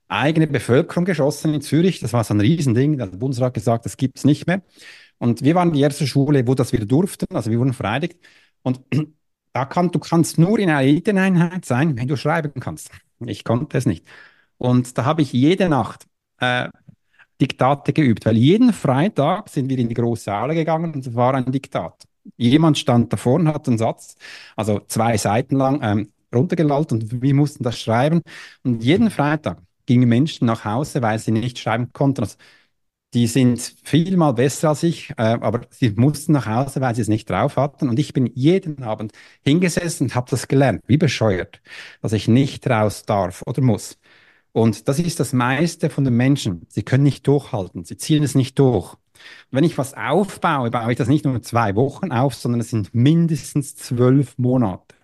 [0.08, 2.00] eigene Bevölkerung geschossen in Zürich.
[2.00, 2.98] Das war so ein Riesending.
[2.98, 4.62] Der Bundesrat gesagt, das gibt's nicht mehr.
[5.18, 7.26] Und wir waren die erste Schule, wo das wieder durften.
[7.34, 8.18] Also wir wurden vereidigt.
[8.62, 8.80] Und
[9.52, 12.90] da kann, du kannst nur in einer Eliteeinheit sein, wenn du schreiben kannst.
[13.26, 14.06] Ich konnte es nicht.
[14.58, 16.06] Und da habe ich jede Nacht
[16.38, 16.68] äh,
[17.40, 21.34] Diktate geübt, weil jeden Freitag sind wir in die große Saale gegangen und es war
[21.34, 22.04] ein Diktat.
[22.36, 24.16] Jemand stand davor und hat einen Satz,
[24.56, 28.22] also zwei Seiten lang, ähm, runtergelallt und wir mussten das schreiben.
[28.62, 32.22] Und jeden Freitag gingen Menschen nach Hause, weil sie nicht schreiben konnten.
[32.22, 32.36] Also
[33.14, 37.02] die sind viel mal besser als ich, äh, aber sie mussten nach Hause, weil sie
[37.02, 37.88] es nicht drauf hatten.
[37.88, 39.12] Und ich bin jeden Abend
[39.44, 41.60] hingesessen und habe das gelernt, wie bescheuert,
[42.00, 43.98] dass ich nicht raus darf oder muss.
[44.52, 46.66] Und das ist das meiste von den Menschen.
[46.68, 48.94] Sie können nicht durchhalten, sie ziehen es nicht durch.
[48.94, 49.00] Und
[49.52, 52.94] wenn ich was aufbaue, baue ich das nicht nur zwei Wochen auf, sondern es sind
[52.94, 54.94] mindestens zwölf Monate.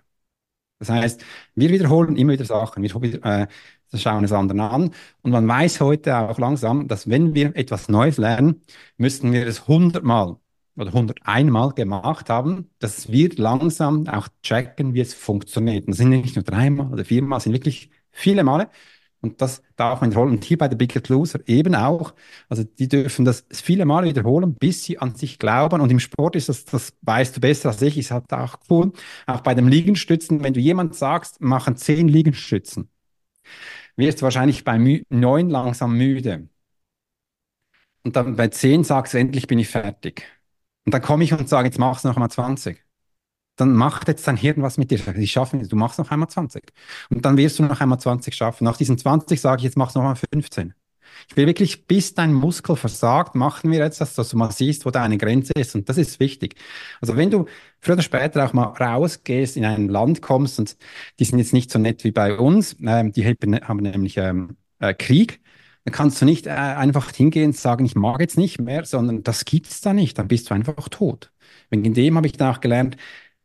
[0.79, 1.23] Das heißt,
[1.55, 2.83] wir wiederholen immer wieder Sachen.
[2.83, 3.47] Wir äh,
[3.91, 4.91] das schauen es anderen an.
[5.21, 8.61] Und man weiß heute auch langsam, dass wenn wir etwas Neues lernen,
[8.97, 10.37] müssten wir es hundertmal
[10.75, 15.85] oder 101 Mal gemacht haben, dass wir langsam auch checken, wie es funktioniert.
[15.85, 18.69] Und das sind nicht nur dreimal oder viermal, es sind wirklich viele Male.
[19.21, 20.31] Und das darf man wiederholen.
[20.31, 22.13] Und hier bei der Biggest Loser eben auch.
[22.47, 25.81] Also die dürfen das viele Male wiederholen, bis sie an sich glauben.
[25.81, 28.93] Und im Sport ist das, das weißt du besser als ich, ist halt auch cool.
[29.27, 32.89] Auch bei dem Liegenstützen, wenn du jemand sagst, machen zehn Liegenstützen
[33.99, 34.77] wirst du wahrscheinlich bei
[35.09, 36.49] neun langsam müde.
[38.03, 40.23] Und dann bei zehn sagst du, endlich bin ich fertig.
[40.85, 42.83] Und dann komme ich und sage, jetzt machst du noch einmal 20.
[43.57, 44.99] Dann macht jetzt dein Hirn was mit dir.
[45.17, 46.63] Ich schaffe es, du machst noch einmal 20.
[47.09, 48.65] Und dann wirst du noch einmal 20 schaffen.
[48.65, 50.73] Nach diesen 20 sage ich, jetzt machst du noch einmal 15.
[51.29, 54.85] Ich will wirklich, bis dein Muskel versagt, machen wir jetzt das, dass du mal siehst,
[54.85, 55.75] wo deine Grenze ist.
[55.75, 56.55] Und das ist wichtig.
[57.01, 57.45] Also wenn du
[57.79, 60.77] früher oder später auch mal rausgehst, in ein Land kommst, und
[61.19, 64.93] die sind jetzt nicht so nett wie bei uns, ähm, die haben nämlich ähm, äh,
[64.93, 65.41] Krieg,
[65.85, 69.23] dann kannst du nicht äh, einfach hingehen und sagen, ich mag jetzt nicht mehr, sondern
[69.23, 71.31] das gibt's da nicht, dann bist du einfach tot.
[71.69, 72.97] Wegen dem habe ich dann auch gelernt,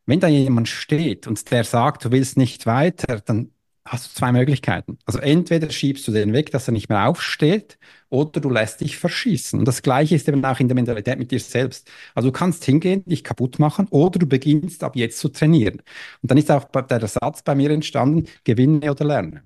[0.05, 3.51] wenn da jemand steht und der sagt, du willst nicht weiter, dann
[3.85, 4.97] hast du zwei Möglichkeiten.
[5.05, 7.77] Also entweder schiebst du den weg, dass er nicht mehr aufsteht,
[8.09, 9.59] oder du lässt dich verschießen.
[9.59, 11.89] Und das Gleiche ist eben auch in der Mentalität mit dir selbst.
[12.15, 15.81] Also du kannst hingehen, dich kaputt machen, oder du beginnst ab jetzt zu trainieren.
[16.21, 19.43] Und dann ist auch der Satz bei mir entstanden, gewinne oder lerne.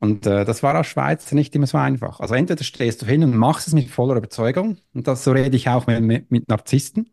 [0.00, 2.20] Und äh, das war aus Schweiz nicht immer so einfach.
[2.20, 5.56] Also entweder stehst du hin und machst es mit voller Überzeugung, und das so rede
[5.56, 7.10] ich auch mit, mit Narzissten,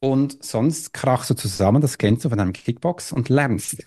[0.00, 3.84] und sonst krachst du zusammen, das kennst du von einem Kickbox, und lernst.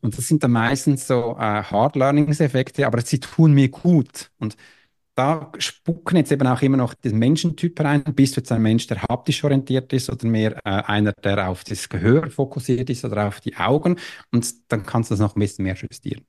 [0.00, 4.30] Und das sind dann meistens so äh, Hard Learnings-Effekte, aber sie tun mir gut.
[4.38, 4.56] Und
[5.14, 8.02] da spucken jetzt eben auch immer noch den Menschentyp rein.
[8.02, 11.64] Bist du jetzt ein Mensch, der haptisch orientiert ist oder mehr äh, einer, der auf
[11.64, 13.96] das Gehör fokussiert ist oder auf die Augen?
[14.32, 16.24] Und dann kannst du das noch ein bisschen mehr justieren.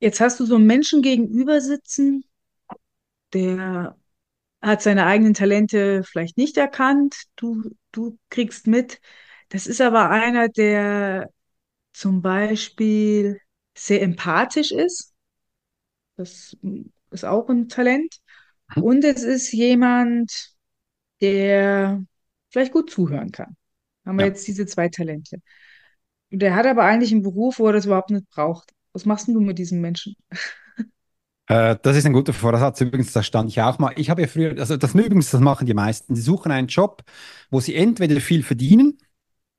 [0.00, 2.24] Jetzt hast du so einen Menschen gegenüber sitzen,
[3.32, 3.96] der
[4.62, 7.24] hat seine eigenen Talente vielleicht nicht erkannt.
[7.36, 9.00] Du, du kriegst mit.
[9.48, 11.30] Das ist aber einer, der
[11.92, 13.40] zum Beispiel
[13.74, 15.12] sehr empathisch ist.
[16.16, 16.56] Das
[17.10, 18.16] ist auch ein Talent.
[18.74, 18.82] Mhm.
[18.82, 20.50] Und es ist jemand,
[21.20, 22.02] der
[22.50, 23.56] vielleicht gut zuhören kann.
[24.04, 24.32] Haben wir ja.
[24.32, 25.40] jetzt diese zwei Talente.
[26.30, 28.70] Und der hat aber eigentlich einen Beruf, wo er das überhaupt nicht braucht.
[28.92, 30.16] Was machst du mit diesen Menschen?
[31.46, 32.80] Äh, das ist ein guter Vorsatz.
[32.80, 33.92] Übrigens, da stand ich auch mal.
[33.96, 36.14] Ich habe ja früher, also das übrigens, das machen die meisten.
[36.14, 37.02] Die suchen einen Job,
[37.50, 38.98] wo sie entweder viel verdienen,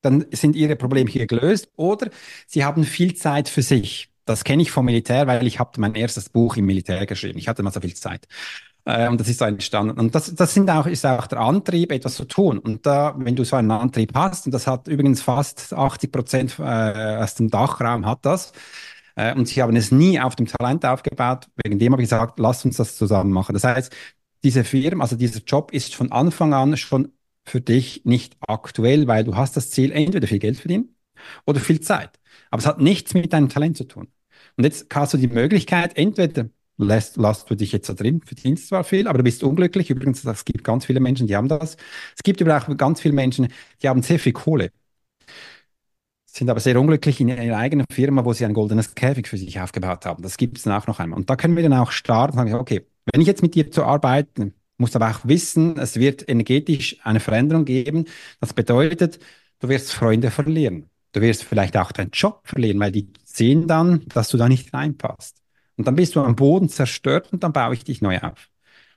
[0.02, 1.70] dann sind ihre Probleme hier gelöst.
[1.76, 2.10] Oder
[2.46, 4.10] sie haben viel Zeit für sich.
[4.24, 7.38] Das kenne ich vom Militär, weil ich habe mein erstes Buch im Militär geschrieben.
[7.38, 8.28] Ich hatte mal so viel Zeit.
[8.84, 9.98] Äh, und das ist so entstanden.
[9.98, 12.58] Und das, das sind auch, ist auch der Antrieb, etwas zu tun.
[12.58, 16.58] Und da, wenn du so einen Antrieb hast, und das hat übrigens fast 80 Prozent
[16.58, 18.52] äh, aus dem Dachraum hat das,
[19.16, 22.38] äh, und sie haben es nie auf dem Talent aufgebaut, wegen dem habe ich gesagt,
[22.38, 23.52] lass uns das zusammen machen.
[23.54, 23.94] Das heißt,
[24.44, 27.12] diese Firma, also dieser Job ist von Anfang an schon
[27.44, 30.94] für dich nicht aktuell, weil du hast das Ziel, entweder viel Geld verdienen
[31.46, 32.18] oder viel Zeit.
[32.50, 34.08] Aber es hat nichts mit deinem Talent zu tun.
[34.56, 38.68] Und jetzt hast du die Möglichkeit, entweder lässt, lässt du dich jetzt da drin, verdienst
[38.68, 39.90] zwar viel, aber du bist unglücklich.
[39.90, 41.76] Übrigens, es gibt ganz viele Menschen, die haben das.
[42.16, 43.48] Es gibt aber auch ganz viele Menschen,
[43.82, 44.70] die haben sehr viel Kohle,
[46.26, 49.60] sind aber sehr unglücklich in ihrer eigenen Firma, wo sie ein goldenes Käfig für sich
[49.60, 50.22] aufgebaut haben.
[50.22, 51.18] Das gibt es dann auch noch einmal.
[51.18, 53.70] Und da können wir dann auch starten und sagen, okay, wenn ich jetzt mit dir
[53.70, 58.06] zu arbeiten, muss aber auch wissen, es wird energetisch eine Veränderung geben.
[58.40, 59.20] Das bedeutet,
[59.60, 60.90] du wirst Freunde verlieren.
[61.12, 64.74] Du wirst vielleicht auch deinen Job verlieren, weil die sehen dann, dass du da nicht
[64.74, 65.42] reinpasst.
[65.76, 68.50] Und dann bist du am Boden zerstört und dann baue ich dich neu auf.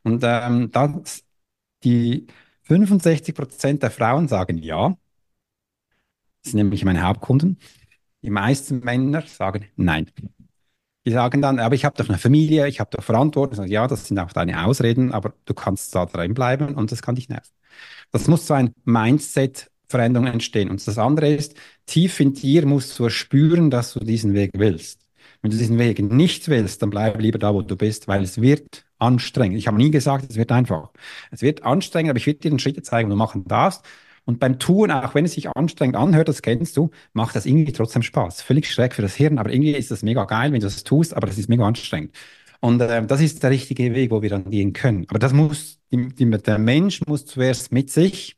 [0.04, 1.24] Und ähm, das,
[1.84, 2.28] die
[2.64, 4.98] 65 Prozent der Frauen sagen ja.
[6.44, 7.60] Das sind nämlich meine Hauptkunden.
[8.24, 10.12] Die meisten Männer sagen nein.
[11.06, 13.68] Die sagen dann, aber ich habe doch eine Familie, ich habe doch Verantwortung.
[13.68, 17.16] Ja, das sind auch deine Ausreden, aber du kannst da drin bleiben und das kann
[17.16, 17.52] dich nerven.
[18.12, 20.70] Das muss so ein Mindset-Veränderung entstehen.
[20.70, 25.02] Und das andere ist, tief in dir musst du spüren, dass du diesen Weg willst.
[25.42, 28.42] Wenn du diesen Weg nicht willst, dann bleib lieber da, wo du bist, weil es
[28.42, 29.58] wird anstrengend.
[29.58, 30.92] Ich habe nie gesagt, es wird einfach.
[31.32, 33.86] Es wird anstrengend, aber ich werde dir den Schritte zeigen, wo du machen darfst.
[34.26, 37.72] Und beim Tun, auch wenn es sich anstrengend anhört, das kennst du, macht das irgendwie
[37.72, 38.42] trotzdem Spaß.
[38.42, 41.16] Völlig schräg für das Hirn, aber irgendwie ist das mega geil, wenn du das tust,
[41.16, 42.16] aber das ist mega anstrengend.
[42.60, 45.06] Und äh, das ist der richtige Weg, wo wir dann gehen können.
[45.10, 48.38] Aber das muss, die, die, der Mensch muss zuerst mit sich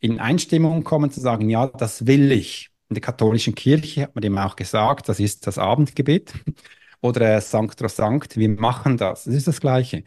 [0.00, 2.70] in Einstimmung kommen, zu sagen, ja, das will ich.
[2.90, 6.34] In der katholischen Kirche hat man dem auch gesagt, das ist das Abendgebet
[7.00, 9.24] oder äh, Sanctrosanct, wir machen das.
[9.24, 10.04] Das ist das Gleiche.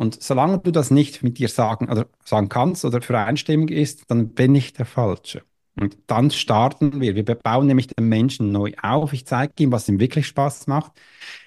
[0.00, 4.10] Und solange du das nicht mit dir sagen, oder sagen kannst oder für einstimmig ist,
[4.10, 5.42] dann bin ich der Falsche.
[5.78, 7.14] Und dann starten wir.
[7.16, 9.12] Wir bauen nämlich den Menschen neu auf.
[9.12, 10.92] Ich zeige ihm, was ihm wirklich Spaß macht.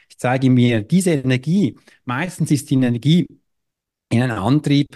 [0.07, 3.25] Ich zeige ihm, wie diese Energie, meistens ist die Energie
[4.11, 4.89] in einem Antrieb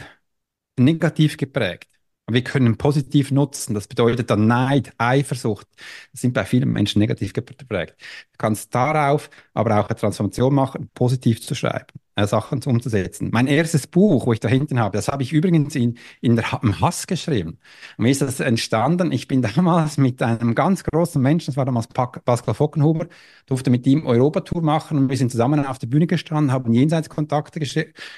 [0.77, 1.89] negativ geprägt.
[2.29, 3.73] Wir können positiv nutzen.
[3.73, 5.65] Das bedeutet dann Neid, Eifersucht.
[6.11, 7.95] Das sind bei vielen Menschen negativ geprägt.
[8.33, 13.29] Du kannst darauf aber auch eine Transformation machen, positiv zu schreiben, äh, Sachen umzusetzen.
[13.31, 16.59] Mein erstes Buch, wo ich da hinten habe, das habe ich übrigens in, in der,
[16.63, 17.59] im Hass geschrieben.
[17.97, 19.13] Und wie ist das entstanden?
[19.13, 23.07] Ich bin damals mit einem ganz großen Menschen, das war damals Pascal Fockenhuber,
[23.45, 27.61] durfte mit ihm Europatour machen und wir sind zusammen auf der Bühne gestanden, haben Jenseitskontakte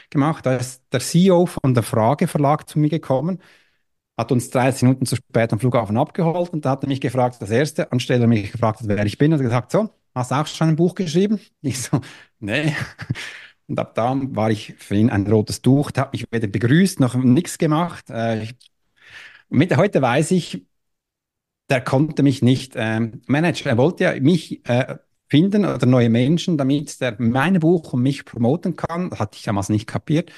[0.09, 0.47] gemacht.
[0.47, 3.37] Da ist der CEO von der Frage Verlag zu mir gekommen
[4.19, 7.37] hat uns 30 Minuten zu spät am Flughafen abgeholt und da hat er mich gefragt,
[7.41, 10.45] das erste, anstelle mich gefragt, wer ich bin, hat er gesagt, so, hast du auch
[10.47, 11.39] schon ein Buch geschrieben?
[11.61, 12.01] Ich so,
[12.39, 12.75] nee.
[13.67, 17.15] Und ab da war ich für ihn ein rotes Tuch, hat mich weder begrüßt noch
[17.15, 18.09] nichts gemacht.
[18.09, 18.47] Äh,
[19.49, 20.65] mit heute weiß ich,
[21.69, 23.67] der konnte mich nicht ähm, managen.
[23.67, 24.97] Er wollte ja mich äh,
[25.29, 29.11] finden oder neue Menschen, damit der mein Buch und mich promoten kann.
[29.11, 30.31] Das hatte ich damals nicht kapiert.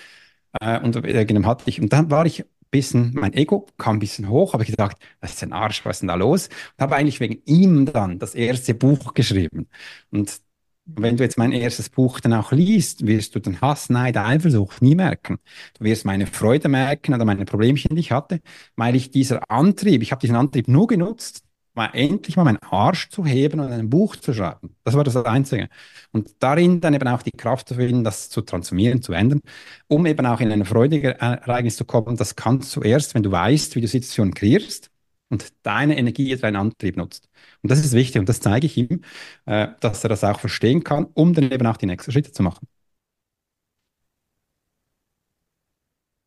[0.60, 4.30] Äh, und äh, hatte ich, und dann war ich bisschen, mein Ego kam ein bisschen
[4.30, 6.48] hoch, habe ich gedacht, das ist ein Arsch, was ist denn da los?
[6.48, 9.68] Und habe eigentlich wegen ihm dann das erste Buch geschrieben.
[10.12, 10.42] Und
[10.86, 14.82] wenn du jetzt mein erstes Buch dann auch liest, wirst du den Hass, Neid, Eifersucht
[14.82, 15.40] nie merken.
[15.78, 18.42] Du wirst meine Freude merken oder meine Problemchen, die ich hatte,
[18.76, 23.10] weil ich dieser Antrieb, ich habe diesen Antrieb nur genutzt, mal endlich mal meinen Arsch
[23.10, 24.76] zu heben und ein Buch zu schreiben.
[24.84, 25.70] Das war das Einzige.
[26.12, 29.42] Und darin dann eben auch die Kraft zu finden, das zu transformieren, zu ändern,
[29.88, 32.18] um eben auch in ein freudiges Ereignis zu kommen.
[32.18, 34.92] Das kannst du erst, wenn du weißt, wie du Situationen kreierst
[35.30, 37.30] und deine Energie deinen Antrieb nutzt.
[37.64, 39.02] Und das ist wichtig und das zeige ich ihm,
[39.46, 42.44] äh, dass er das auch verstehen kann, um dann eben auch die nächsten Schritte zu
[42.44, 42.68] machen.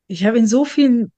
[0.07, 1.13] Ich habe in so vielen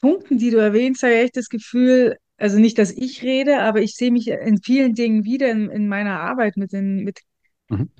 [0.00, 3.82] Punkten, die du erwähnst, habe ich echt das Gefühl, also nicht, dass ich rede, aber
[3.82, 7.20] ich sehe mich in vielen Dingen wieder in, in meiner Arbeit mit den, mit
[7.68, 7.90] mhm.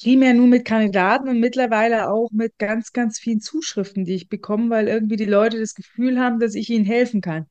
[0.00, 4.70] primär nur mit Kandidaten und mittlerweile auch mit ganz, ganz vielen Zuschriften, die ich bekomme,
[4.70, 7.46] weil irgendwie die Leute das Gefühl haben, dass ich ihnen helfen kann.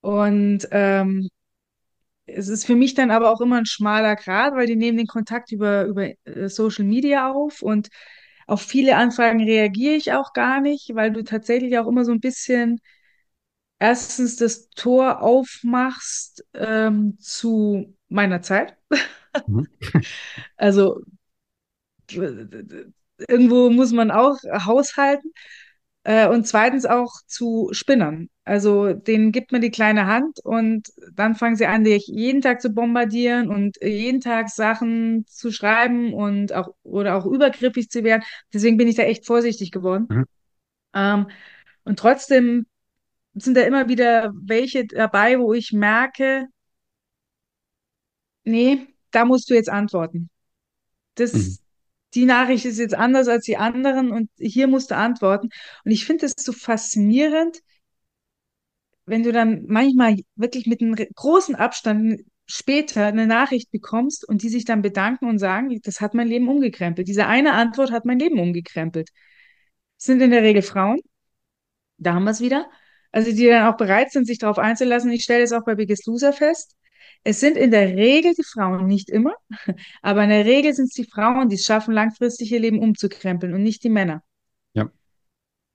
[0.00, 1.28] Und ähm,
[2.26, 5.06] es ist für mich dann aber auch immer ein schmaler Grat, weil die nehmen den
[5.06, 7.88] Kontakt über, über äh, Social Media auf und
[8.46, 12.20] auf viele Anfragen reagiere ich auch gar nicht, weil du tatsächlich auch immer so ein
[12.20, 12.80] bisschen
[13.84, 18.78] erstens das Tor aufmachst ähm, zu meiner Zeit.
[19.46, 19.68] Mhm.
[20.56, 21.02] also
[23.28, 25.32] irgendwo muss man auch haushalten.
[26.06, 28.28] Äh, und zweitens auch zu Spinnern.
[28.44, 32.60] Also denen gibt man die kleine Hand und dann fangen sie an, dich jeden Tag
[32.60, 38.22] zu bombardieren und jeden Tag Sachen zu schreiben und auch oder auch übergriffig zu werden.
[38.52, 40.06] Deswegen bin ich da echt vorsichtig geworden.
[40.10, 40.24] Mhm.
[40.94, 41.26] Ähm,
[41.84, 42.66] und trotzdem
[43.34, 46.46] sind da immer wieder welche dabei, wo ich merke,
[48.44, 50.18] nee, da musst du jetzt antworten.
[50.18, 50.28] Mhm.
[51.16, 51.62] Das,
[52.14, 55.48] die Nachricht ist jetzt anders als die anderen und hier musst du antworten.
[55.84, 57.60] Und ich finde es so faszinierend,
[59.06, 64.48] wenn du dann manchmal wirklich mit einem großen Abstand später eine Nachricht bekommst und die
[64.48, 67.08] sich dann bedanken und sagen, das hat mein Leben umgekrempelt.
[67.08, 69.10] Diese eine Antwort hat mein Leben umgekrempelt.
[69.98, 71.00] Das sind in der Regel Frauen,
[71.98, 72.68] da haben wir es wieder.
[73.14, 75.08] Also die dann auch bereit sind, sich darauf einzulassen.
[75.12, 76.74] Ich stelle es auch bei Biggest Loser fest.
[77.22, 79.34] Es sind in der Regel die Frauen, nicht immer,
[80.02, 83.54] aber in der Regel sind es die Frauen, die es schaffen, langfristig ihr Leben umzukrempeln
[83.54, 84.24] und nicht die Männer.
[84.72, 84.90] Ja.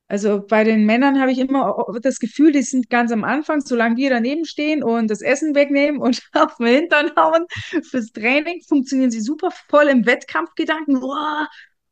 [0.10, 3.96] Also bei den Männern habe ich immer das Gefühl, die sind ganz am Anfang, solange
[3.96, 7.46] wir daneben stehen und das Essen wegnehmen und auf den Hintern hauen
[7.90, 11.02] fürs Training, funktionieren sie super voll im Wettkampfgedanken.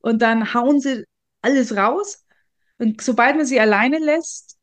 [0.02, 1.06] Und dann hauen sie
[1.42, 2.26] alles raus.
[2.80, 4.57] Und sobald man sie alleine lässt,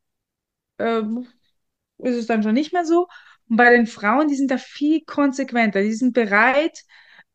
[0.79, 1.27] ähm,
[1.99, 3.09] ist es dann schon nicht mehr so.
[3.49, 5.83] Und bei den Frauen, die sind da viel konsequenter.
[5.83, 6.85] Die sind bereit,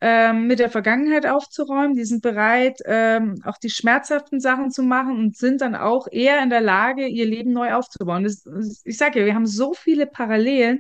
[0.02, 1.96] ähm, mit der Vergangenheit aufzuräumen.
[1.96, 6.42] Die sind bereit, ähm, auch die schmerzhaften Sachen zu machen und sind dann auch eher
[6.42, 8.24] in der Lage, ihr Leben neu aufzubauen.
[8.24, 10.80] Das, das, ich sage ja, wir haben so viele Parallelen,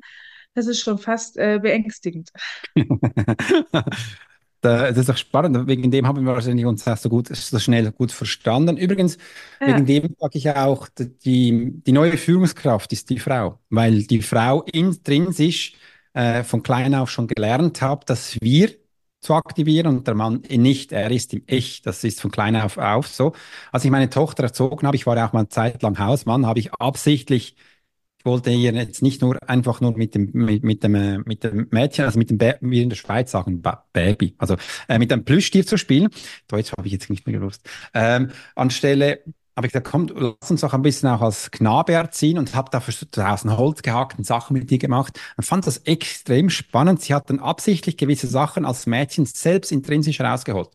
[0.56, 2.30] das ist schon fast äh, beängstigend.
[4.62, 5.67] Das ist doch spannend.
[5.67, 8.76] Wegen dem haben wir wahrscheinlich uns auch so gut, so schnell gut verstanden.
[8.78, 9.17] Übrigens,
[9.62, 9.67] Ja.
[9.67, 14.63] wegen dem sage ich auch, die, die neue Führungskraft ist die Frau, weil die Frau
[14.63, 15.76] intrinsisch
[16.13, 18.72] äh, von klein auf schon gelernt hat, dass wir
[19.22, 21.82] zu aktivieren und der Mann nicht, er ist im Ich.
[21.82, 23.34] Das ist von klein auf auf so.
[23.72, 26.45] Als ich meine Tochter erzogen habe, ich war ja auch mal eine Zeit lang Hausmann,
[26.45, 27.56] habe ich absichtlich
[28.19, 31.43] ich wollte ihr jetzt nicht nur einfach nur mit dem, mit, mit dem, äh, mit
[31.43, 34.55] dem Mädchen, also mit dem, Ba- wie in der Schweiz sagen, ba Baby, also
[34.88, 36.10] äh, mit einem Plüschtier zu spielen.
[36.47, 37.67] Deutsch habe ich jetzt nicht mehr gewusst.
[37.93, 39.21] Ähm, anstelle
[39.55, 42.69] habe ich gesagt, komm, lass uns doch ein bisschen auch als Knabe erziehen und habe
[42.71, 47.01] dafür so draußen Holz gehackt und Sachen mit ihr gemacht und fand das extrem spannend.
[47.01, 50.69] Sie hat dann absichtlich gewisse Sachen als Mädchen selbst intrinsisch rausgeholt.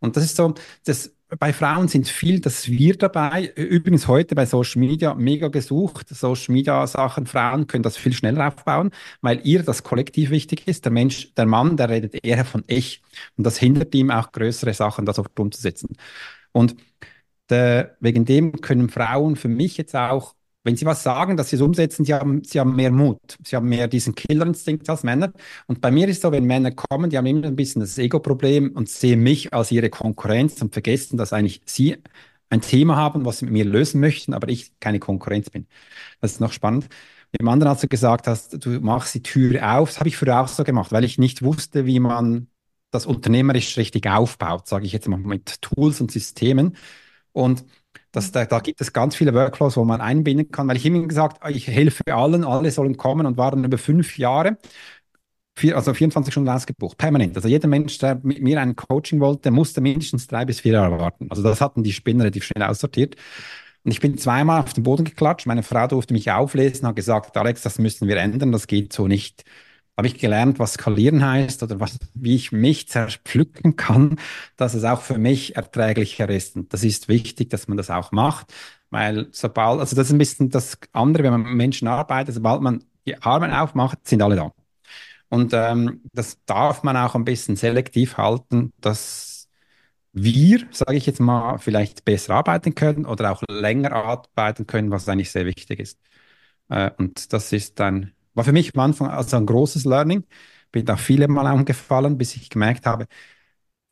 [0.00, 3.52] Und das ist so, das, bei Frauen sind viel das Wir dabei.
[3.56, 6.08] Übrigens heute bei Social Media mega gesucht.
[6.10, 8.90] Social Media Sachen, Frauen können das viel schneller aufbauen,
[9.20, 10.84] weil ihr das Kollektiv wichtig ist.
[10.84, 13.02] Der Mensch, der Mann, der redet eher von Ich.
[13.36, 15.96] Und das hindert ihm auch größere Sachen, das umzusetzen.
[16.52, 16.76] Und
[17.50, 21.56] der, wegen dem können Frauen für mich jetzt auch, wenn sie was sagen, dass sie
[21.56, 23.18] es umsetzen, sie haben, sie haben mehr Mut.
[23.44, 25.32] Sie haben mehr diesen Killerinstinkt als Männer.
[25.66, 28.72] Und bei mir ist so, wenn Männer kommen, die haben immer ein bisschen das Ego-Problem
[28.72, 31.96] und sehen mich als ihre Konkurrenz und vergessen, dass eigentlich sie
[32.50, 35.66] ein Thema haben, was sie mit mir lösen möchten, aber ich keine Konkurrenz bin.
[36.20, 36.88] Das ist noch spannend.
[37.38, 40.40] Im anderen, als du gesagt hast, du machst die Tür auf, das habe ich früher
[40.40, 42.48] auch so gemacht, weil ich nicht wusste, wie man
[42.90, 46.76] das unternehmerisch richtig aufbaut, sage ich jetzt mal mit Tools und Systemen.
[47.32, 47.64] Und
[48.12, 51.06] das, da, da gibt es ganz viele Workflows, wo man einbinden kann, weil ich immer
[51.06, 54.58] gesagt, ich helfe allen, alle sollen kommen und waren über fünf Jahre,
[55.56, 57.36] vier, also 24 Stunden ausgebucht, permanent.
[57.36, 60.98] Also jeder Mensch, der mit mir ein Coaching wollte, musste mindestens drei bis vier Jahre
[60.98, 61.28] warten.
[61.30, 63.16] Also das hatten die Spinner relativ schnell aussortiert.
[63.84, 65.46] Und ich bin zweimal auf den Boden geklatscht.
[65.46, 69.08] Meine Frau durfte mich auflesen, hat gesagt, Alex, das müssen wir ändern, das geht so
[69.08, 69.44] nicht
[69.96, 74.18] habe ich gelernt, was skalieren heißt oder was, wie ich mich zerpflücken kann,
[74.56, 76.56] dass es auch für mich erträglicher ist.
[76.56, 78.52] Und das ist wichtig, dass man das auch macht,
[78.90, 82.62] weil sobald, also das ist ein bisschen das andere, wenn man mit Menschen arbeitet, sobald
[82.62, 84.52] man die Arme aufmacht, sind alle da.
[85.28, 89.48] Und ähm, das darf man auch ein bisschen selektiv halten, dass
[90.12, 95.08] wir, sage ich jetzt mal, vielleicht besser arbeiten können oder auch länger arbeiten können, was
[95.08, 95.98] eigentlich sehr wichtig ist.
[96.68, 100.24] Äh, und das ist dann, war für mich am Anfang also ein großes Learning.
[100.70, 103.06] Bin da viele Mal umgefallen, bis ich gemerkt habe,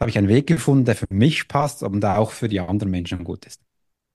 [0.01, 2.91] habe ich einen Weg gefunden, der für mich passt und der auch für die anderen
[2.91, 3.61] Menschen gut ist.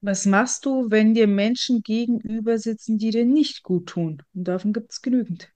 [0.02, 4.22] Was machst du, wenn dir Menschen gegenüber sitzen, die dir nicht gut tun?
[4.34, 5.52] Und davon gibt es genügend.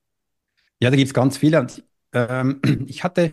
[0.80, 1.60] Ja, da gibt es ganz viele.
[1.60, 3.32] Und, ähm, ich hatte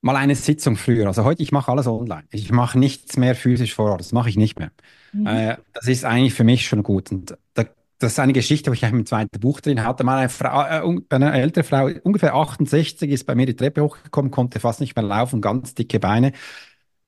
[0.00, 1.06] mal eine Sitzung früher.
[1.06, 2.24] Also heute, ich mache alles online.
[2.30, 4.00] Ich mache nichts mehr physisch vor Ort.
[4.00, 4.70] Das mache ich nicht mehr.
[5.12, 5.26] Mhm.
[5.26, 7.10] Äh, das ist eigentlich für mich schon gut.
[7.10, 7.64] Und da,
[8.04, 10.04] das ist eine Geschichte, wo ich im zweiten Buch drin hatte.
[10.04, 14.30] Mal eine Frau, äh, eine ältere Frau, ungefähr 68, ist bei mir die Treppe hochgekommen,
[14.30, 16.32] konnte fast nicht mehr laufen, ganz dicke Beine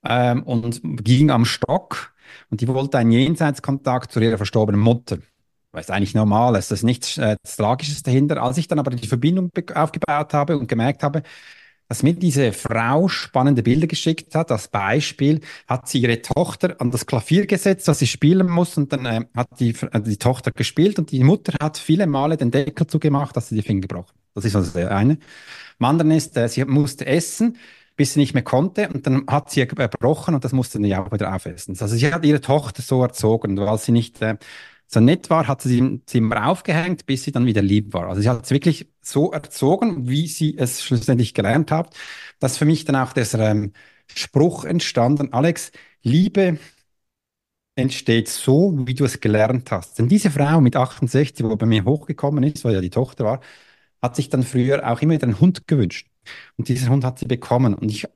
[0.04, 2.14] ähm, und ging am Stock.
[2.50, 5.18] Und die wollte einen Jenseitskontakt zu ihrer verstorbenen Mutter.
[5.72, 8.42] Was eigentlich normal ist, das ist nichts äh, Tragisches dahinter.
[8.42, 11.22] Als ich dann aber die Verbindung aufgebaut habe und gemerkt habe,
[11.89, 14.51] dass mir diese Frau spannende Bilder geschickt hat.
[14.51, 18.93] Als Beispiel hat sie ihre Tochter an das Klavier gesetzt, dass sie spielen muss und
[18.93, 22.51] dann äh, hat die, äh, die Tochter gespielt und die Mutter hat viele Male den
[22.51, 24.14] Deckel zugemacht, dass sie die Finger gebrochen.
[24.34, 25.18] Das ist also der eine.
[25.78, 27.57] Am anderen ist, äh, sie musste essen,
[27.97, 31.11] bis sie nicht mehr konnte und dann hat sie gebrochen und das musste sie auch
[31.12, 31.76] wieder aufessen.
[31.80, 34.37] Also sie hat ihre Tochter so erzogen, weil sie nicht äh,
[34.89, 38.09] so nett war, hat sie im Zimmer aufgehängt, bis sie dann wieder lieb war.
[38.09, 41.95] Also sie hat es wirklich so erzogen, wie sie es schlussendlich gelernt hat.
[42.39, 43.72] dass für mich dann auch dieser ähm,
[44.09, 45.72] Spruch entstanden, Alex,
[46.03, 46.59] Liebe
[47.74, 49.99] entsteht so, wie du es gelernt hast.
[49.99, 53.41] Denn diese Frau mit 68, wo bei mir hochgekommen ist, weil ja die Tochter war,
[54.03, 56.09] hat sich dann früher auch immer wieder einen Hund gewünscht.
[56.57, 57.74] Und dieser Hund hat sie bekommen.
[57.74, 58.07] Und ich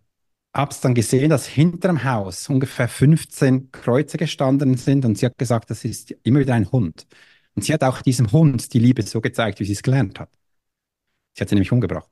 [0.55, 5.27] habe es dann gesehen, dass hinter dem Haus ungefähr 15 Kreuze gestanden sind und sie
[5.27, 7.07] hat gesagt, das ist immer wieder ein Hund.
[7.55, 10.31] Und sie hat auch diesem Hund die Liebe so gezeigt, wie sie es gelernt hat.
[11.35, 12.09] Sie hat sie nämlich umgebracht.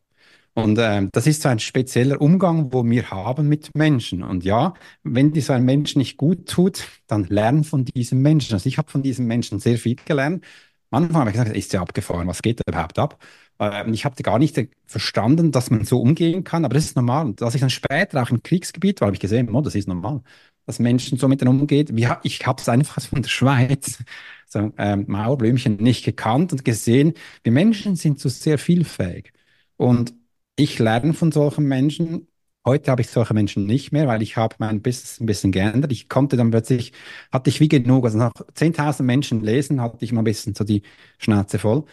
[0.55, 4.23] Und äh, das ist so ein spezieller Umgang, wo wir haben mit Menschen.
[4.25, 4.75] Und ja,
[5.05, 8.55] wenn dir so ein Mensch nicht gut tut, dann lern von diesem Menschen.
[8.55, 10.45] Also ich habe von diesem Menschen sehr viel gelernt.
[10.91, 13.19] Am Anfang habe ich gesagt, ist ja abgefahren, was geht da überhaupt ab?
[13.59, 17.27] Äh, ich habe gar nicht verstanden, dass man so umgehen kann, aber das ist normal.
[17.27, 19.89] Und als ich dann später auch im Kriegsgebiet war, habe ich gesehen, oh, das ist
[19.89, 20.23] normal,
[20.67, 21.89] dass Menschen so miteinander umgehen.
[21.97, 23.99] Wie, ich habe es einfach von der Schweiz,
[24.47, 29.33] so ähm, Mauerblümchen, nicht gekannt und gesehen, wir Menschen sind so sehr vielfältig.
[29.77, 30.15] Und
[30.57, 32.27] ich lerne von solchen Menschen.
[32.67, 35.91] Heute habe ich solche Menschen nicht mehr, weil ich habe mein Business ein bisschen geändert.
[35.93, 36.93] Ich konnte dann plötzlich,
[37.33, 40.65] hatte ich wie genug, also nach 10.000 Menschen lesen, hatte ich mal ein bisschen so
[40.65, 40.83] die
[41.19, 41.85] Schnauze voll.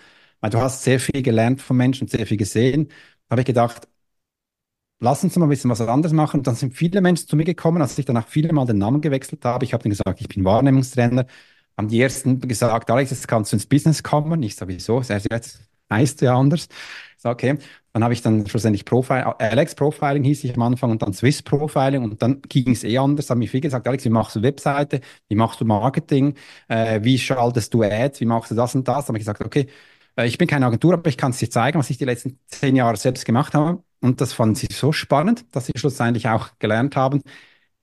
[0.46, 2.90] Weil du hast sehr viel gelernt von Menschen, sehr viel gesehen.
[3.28, 3.88] Da habe ich gedacht,
[5.00, 6.40] lass uns mal ein bisschen was anderes machen.
[6.40, 9.02] Und dann sind viele Menschen zu mir gekommen, als ich danach viele Mal den Namen
[9.02, 9.66] gewechselt habe.
[9.66, 11.26] Ich habe denen gesagt, ich bin Wahrnehmungstrainer.
[11.78, 14.42] Haben die ersten gesagt, Alex, jetzt kannst du ins Business kommen.
[14.44, 15.02] Ich sage, wieso?
[15.02, 15.60] Jetzt
[15.92, 16.68] heißt du ja anders.
[17.18, 17.58] Ich sage, okay.
[17.94, 21.42] Dann habe ich dann schlussendlich Profile, Alex Profiling hieß ich am Anfang und dann Swiss
[21.42, 23.30] Profiling und dann ging es eh anders.
[23.30, 25.00] Haben mir viel gesagt, Alex, wie machst du Webseite?
[25.30, 26.36] Wie machst du Marketing?
[26.68, 28.20] Äh, wie schaltest du Ads?
[28.20, 29.06] Wie machst du das und das?
[29.06, 29.68] Dann habe ich gesagt, okay,
[30.18, 32.76] ich bin keine Agentur, aber ich kann es dir zeigen, was ich die letzten zehn
[32.76, 33.84] Jahre selbst gemacht habe.
[34.02, 37.22] Und das fanden sie so spannend, dass sie schlussendlich auch gelernt haben,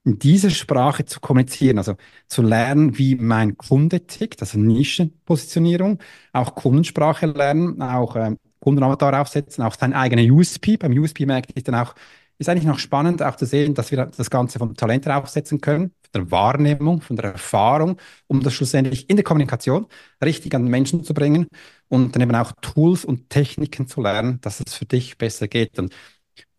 [0.05, 1.95] in dieser Sprache zu kommunizieren, also
[2.27, 5.99] zu lernen, wie mein Kunde tickt, also Nischenpositionierung,
[6.33, 10.77] auch Kundensprache lernen, auch äh, Kundenavatar aufsetzen, auch sein eigener USP.
[10.77, 11.95] Beim USP merke ich dann auch,
[12.37, 15.93] ist eigentlich noch spannend, auch zu sehen, dass wir das Ganze vom Talent aufsetzen können,
[16.11, 19.87] von der Wahrnehmung, von der Erfahrung, um das schlussendlich in der Kommunikation
[20.23, 21.47] richtig an den Menschen zu bringen
[21.89, 25.79] und dann eben auch Tools und Techniken zu lernen, dass es für dich besser geht.
[25.79, 25.93] Und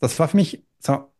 [0.01, 1.11] das war für mich so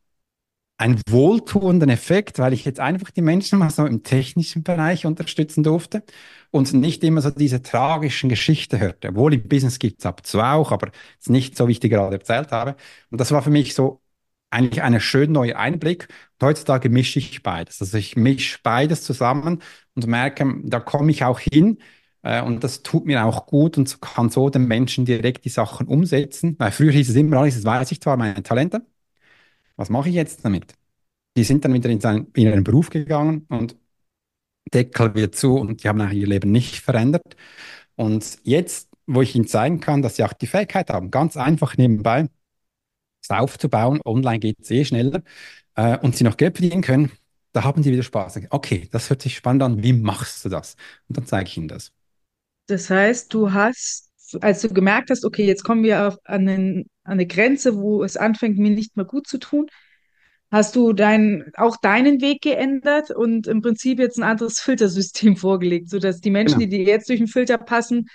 [0.77, 5.63] ein wohltuenden Effekt, weil ich jetzt einfach die Menschen mal so im technischen Bereich unterstützen
[5.63, 6.03] durfte
[6.51, 9.09] und nicht immer so diese tragischen Geschichten hörte.
[9.09, 10.89] Obwohl im Business gibt es ab und zu auch, aber
[11.21, 12.77] es ist nicht so, wie ich die gerade erzählt habe.
[13.11, 14.03] Und das war für mich so
[14.51, 16.09] eigentlich ein schön neuer Einblick.
[16.41, 17.81] Und heutzutage mische ich beides.
[17.81, 19.63] Also ich mische beides zusammen
[19.95, 21.79] und merke, da komme ich auch hin.
[22.25, 25.89] Äh, und das tut mir auch gut und kann so den Menschen direkt die Sachen
[25.89, 26.57] umsetzen.
[26.61, 28.87] Weil früher hieß es immer, alles, das weiß ich zwar, meine Talente.
[29.77, 30.75] Was mache ich jetzt damit?
[31.37, 33.77] Die sind dann wieder in, seinen, in ihren Beruf gegangen und
[34.75, 37.37] Deckel wird zu und die haben auch ihr Leben nicht verändert.
[37.97, 41.77] Und jetzt, wo ich ihnen zeigen kann, dass sie auch die Fähigkeit haben, ganz einfach
[41.77, 42.29] nebenbei,
[43.29, 44.01] aufzubauen.
[44.05, 45.23] Online geht es eh schneller
[45.77, 47.13] äh, und sie noch Geld verdienen können,
[47.53, 48.41] da haben die wieder Spaß.
[48.51, 49.83] Okay, das hört sich spannend an.
[49.83, 50.77] Wie machst du das?
[51.09, 51.93] Und dann zeige ich ihnen das.
[52.67, 54.11] Das heißt, du hast,
[54.41, 58.03] als du gemerkt hast, okay, jetzt kommen wir auf, an, den, an eine Grenze, wo
[58.03, 59.67] es anfängt, mir nicht mehr gut zu tun,
[60.51, 65.91] hast du dein, auch deinen Weg geändert und im Prinzip jetzt ein anderes Filtersystem vorgelegt,
[65.91, 66.71] sodass die Menschen, genau.
[66.71, 68.07] die dir jetzt durch den Filter passen,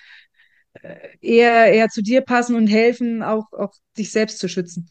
[0.73, 4.89] äh, eher, eher zu dir passen und helfen, auch, auch dich selbst zu schützen.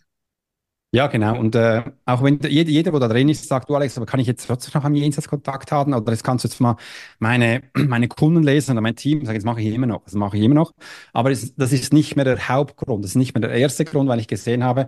[0.90, 1.38] Ja, genau.
[1.38, 4.20] Und äh, auch wenn jeder, jeder, der da drin ist, sagt, du Alex, aber kann
[4.20, 5.92] ich jetzt trotzdem noch am Jenseits Kontakt haben?
[5.92, 6.76] Oder jetzt kannst du jetzt mal
[7.18, 10.38] meine, meine Kunden lesen oder mein Team sagen, das mache ich immer noch, das mache
[10.38, 10.72] ich immer noch.
[11.12, 14.08] Aber es, das ist nicht mehr der Hauptgrund, das ist nicht mehr der erste Grund,
[14.08, 14.86] weil ich gesehen habe,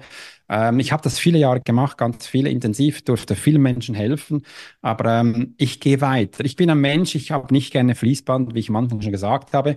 [0.48, 4.46] ähm, ich habe das viele Jahre gemacht, ganz viele intensiv, durfte vielen Menschen helfen,
[4.80, 6.46] aber ähm, ich gehe weiter.
[6.46, 9.52] Ich bin ein Mensch, ich habe nicht gerne Fließband, wie ich am Anfang schon gesagt
[9.52, 9.76] habe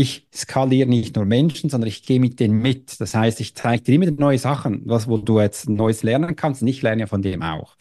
[0.00, 3.00] ich skaliere nicht nur Menschen, sondern ich gehe mit denen mit.
[3.00, 6.62] Das heißt, ich zeige dir immer neue Sachen, was, wo du jetzt Neues lernen kannst.
[6.62, 7.76] Und ich lerne von dem auch.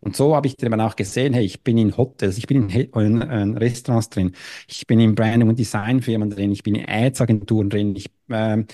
[0.00, 2.90] Und so habe ich dann auch gesehen, hey, ich bin in Hotels, ich bin in,
[2.92, 4.32] in, in Restaurants drin,
[4.68, 8.64] ich bin in Branding- und Designfirmen drin, ich bin in Ads-Agenturen drin, ich, äh,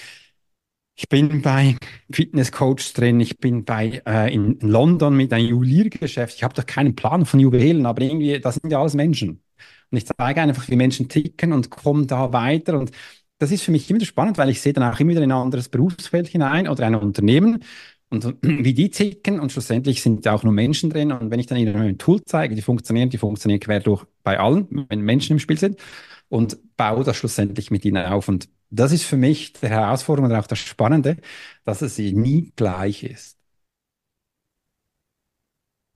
[0.95, 1.77] ich bin bei
[2.11, 6.35] Fitnesscoaches drin, ich bin bei äh, in London mit einem Juweliergeschäft.
[6.37, 9.43] Ich habe doch keinen Plan von Juwelen, aber irgendwie, das sind ja alles Menschen.
[9.91, 12.79] Und ich zeige einfach, wie Menschen ticken und komme da weiter.
[12.79, 12.91] Und
[13.39, 15.39] das ist für mich immer spannend, weil ich sehe dann auch immer wieder in ein
[15.39, 17.63] anderes Berufsfeld hinein oder ein Unternehmen.
[18.11, 21.59] und wie die ticken und schlussendlich sind auch nur Menschen drin und wenn ich dann
[21.59, 25.39] ihnen ein Tool zeige, die funktionieren, die funktionieren quer durch bei allen, wenn Menschen im
[25.41, 25.79] Spiel sind
[26.29, 30.37] und baue das schlussendlich mit ihnen auf und das ist für mich die Herausforderung und
[30.37, 31.17] auch das Spannende,
[31.65, 33.36] dass es nie gleich ist.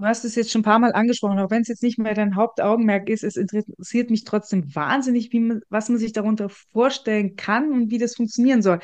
[0.00, 2.14] Du hast es jetzt schon ein paar Mal angesprochen, auch wenn es jetzt nicht mehr
[2.14, 7.36] dein Hauptaugenmerk ist, es interessiert mich trotzdem wahnsinnig, wie man, was man sich darunter vorstellen
[7.36, 8.78] kann und wie das funktionieren soll.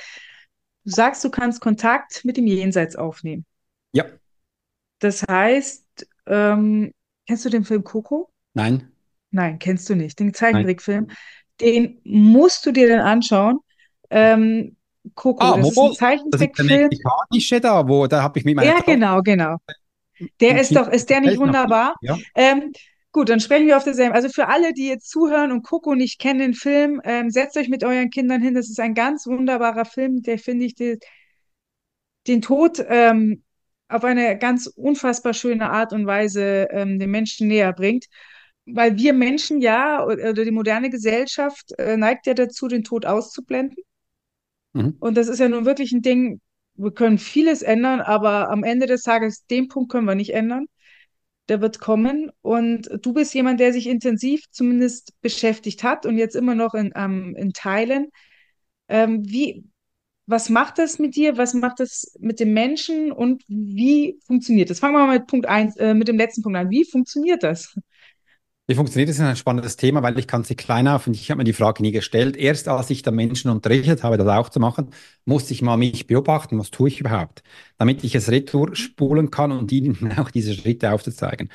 [0.84, 3.46] Du sagst, du kannst Kontakt mit dem Jenseits aufnehmen.
[3.92, 4.04] Ja.
[4.98, 6.92] Das heißt, ähm,
[7.26, 8.28] kennst du den Film Coco?
[8.52, 8.92] Nein.
[9.30, 10.20] Nein, kennst du nicht.
[10.20, 11.08] Den Zeichentrickfilm.
[11.62, 13.60] Den musst du dir dann anschauen.
[14.10, 14.76] Ähm,
[15.14, 16.68] Coco, ah, das ist ein Zeichentrickfilm.
[16.68, 19.56] Das ist der mexikanische da, wo da habe ich mit meiner Ja, genau, genau.
[20.40, 21.94] Der ist doch, ist der nicht wunderbar?
[22.00, 22.16] Ja.
[22.34, 22.72] Ähm,
[23.12, 24.14] gut, dann sprechen wir auf derselben.
[24.14, 27.68] Also für alle, die jetzt zuhören und Coco nicht kennen, den Film, ähm, setzt euch
[27.68, 28.54] mit euren Kindern hin.
[28.54, 30.98] Das ist ein ganz wunderbarer Film, der finde ich die,
[32.26, 33.42] den Tod ähm,
[33.88, 38.06] auf eine ganz unfassbar schöne Art und Weise ähm, den Menschen näher bringt.
[38.68, 43.76] Weil wir Menschen ja, oder die moderne Gesellschaft äh, neigt ja dazu, den Tod auszublenden.
[44.72, 44.96] Mhm.
[44.98, 46.40] Und das ist ja nun wirklich ein Ding,
[46.76, 50.66] wir können vieles ändern, aber am Ende des Tages, den Punkt können wir nicht ändern.
[51.48, 52.30] Der wird kommen.
[52.42, 56.92] Und du bist jemand, der sich intensiv zumindest beschäftigt hat und jetzt immer noch in,
[56.96, 58.08] ähm, in Teilen.
[58.88, 59.64] Ähm, wie,
[60.26, 61.36] was macht das mit dir?
[61.38, 63.12] Was macht das mit dem Menschen?
[63.12, 64.80] Und wie funktioniert das?
[64.80, 66.70] Fangen wir mal mit Punkt eins, äh, mit dem letzten Punkt an.
[66.70, 67.76] Wie funktioniert das?
[68.68, 69.16] Wie funktioniert das?
[69.16, 71.52] ist ein spannendes Thema, weil ich kann sie klein auf und ich habe mir die
[71.52, 72.36] Frage nie gestellt.
[72.36, 74.90] Erst als ich da Menschen unterrichtet habe, das auch zu machen,
[75.24, 77.44] musste ich mal mich beobachten, was tue ich überhaupt,
[77.78, 81.48] damit ich es retour spulen kann und ihnen auch diese Schritte aufzuzeigen.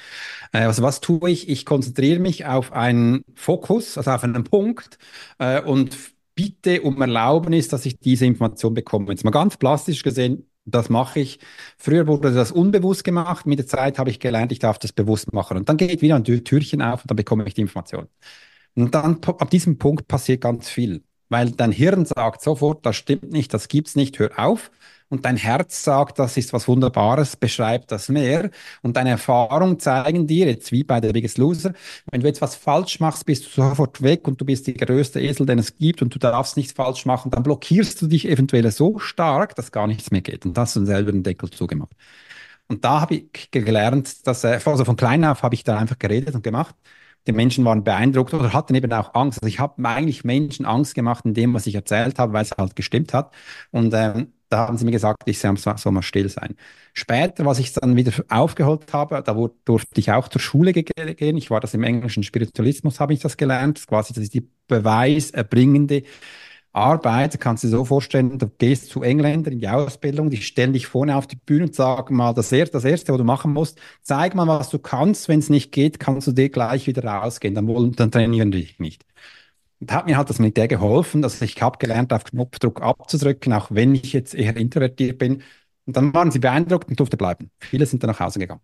[0.54, 1.50] Äh, also was tue ich?
[1.50, 4.98] Ich konzentriere mich auf einen Fokus, also auf einen Punkt
[5.40, 5.98] äh, und
[6.36, 9.12] bitte um Erlaubnis, dass ich diese Information bekomme.
[9.12, 11.40] Jetzt mal ganz plastisch gesehen, das mache ich.
[11.78, 13.46] Früher wurde das unbewusst gemacht.
[13.46, 15.58] Mit der Zeit habe ich gelernt, ich darf das bewusst machen.
[15.58, 18.08] Und dann geht wieder ein Türchen auf und dann bekomme ich die Information.
[18.76, 23.32] Und dann ab diesem Punkt passiert ganz viel, weil dein Hirn sagt sofort, das stimmt
[23.32, 24.72] nicht, das gibt's nicht, hör auf
[25.12, 28.50] und dein Herz sagt, das ist was Wunderbares, beschreibt das mehr
[28.82, 31.74] und deine Erfahrungen zeigen dir, jetzt wie bei der Biggest Loser,
[32.12, 35.22] wenn du jetzt was falsch machst, bist du sofort weg und du bist der größte
[35.22, 38.72] Esel, den es gibt und du darfst nichts falsch machen, dann blockierst du dich eventuell
[38.72, 41.92] so stark, dass gar nichts mehr geht und das hast du selber den Deckel zugemacht.
[42.68, 46.00] Und da habe ich gelernt, dass, äh, also von klein auf habe ich da einfach
[46.00, 46.76] geredet und gemacht.
[47.28, 49.40] Die Menschen waren beeindruckt oder hatten eben auch Angst.
[49.42, 52.52] Also ich habe eigentlich Menschen Angst gemacht in dem, was ich erzählt habe, weil es
[52.58, 53.34] halt gestimmt hat.
[53.72, 55.56] Und ähm, da haben sie mir gesagt, ich soll
[55.92, 56.56] mal still sein.
[56.94, 61.38] Später, was ich dann wieder aufgeholt habe, da durfte ich auch zur Schule gehen.
[61.38, 63.86] Ich war das im englischen Spiritualismus, habe ich das gelernt.
[63.88, 66.04] Quasi, das ist die beweiserbringende
[66.74, 67.40] Arbeit.
[67.40, 70.88] Kannst du dir so vorstellen, du gehst zu Engländern in die Ausbildung, die stellen dich
[70.88, 73.80] vorne auf die Bühne und sagen mal, das, er das Erste, was du machen musst,
[74.02, 75.30] zeig mal, was du kannst.
[75.30, 77.56] Wenn es nicht geht, kannst du dir gleich wieder rausgehen.
[77.56, 79.06] Dann, wollen, dann trainieren die dich nicht.
[79.82, 83.54] Und hat mir halt das mit der geholfen, dass ich habe gelernt, auf Knopfdruck abzudrücken,
[83.54, 85.44] auch wenn ich jetzt eher introvertiert bin.
[85.88, 87.52] Und dann waren sie beeindruckt und durfte bleiben.
[87.60, 88.62] Viele sind dann nach Hause gegangen.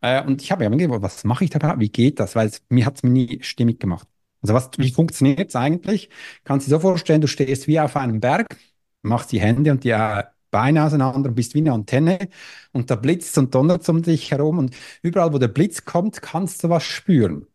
[0.00, 1.78] Äh, und ich habe mir gedacht, was mache ich da?
[1.78, 2.36] Wie geht das?
[2.36, 4.08] Weil es, mir hat es mir nie stimmig gemacht.
[4.42, 6.10] Also was, wie funktioniert es eigentlich?
[6.44, 8.56] Kannst du dir so vorstellen, du stehst wie auf einem Berg,
[9.02, 12.28] machst die Hände und die äh, Beine auseinander und bist wie eine Antenne
[12.72, 16.64] und da blitzt und donnert um dich herum und überall, wo der Blitz kommt, kannst
[16.64, 17.46] du was spüren.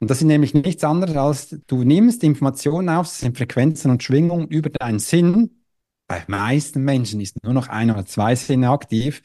[0.00, 4.02] Und das ist nämlich nichts anderes als, du nimmst Informationen auf, das sind Frequenzen und
[4.02, 5.50] Schwingungen über deinen Sinn.
[6.06, 9.22] Bei meisten Menschen ist nur noch ein oder zwei Sinne aktiv.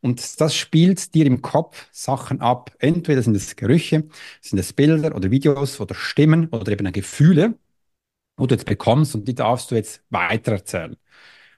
[0.00, 2.72] Und das spielt dir im Kopf Sachen ab.
[2.78, 4.04] Entweder sind es Gerüche,
[4.40, 7.54] sind es Bilder oder Videos oder Stimmen oder eben Gefühle,
[8.36, 10.96] wo du jetzt bekommst und die darfst du jetzt weitererzählen.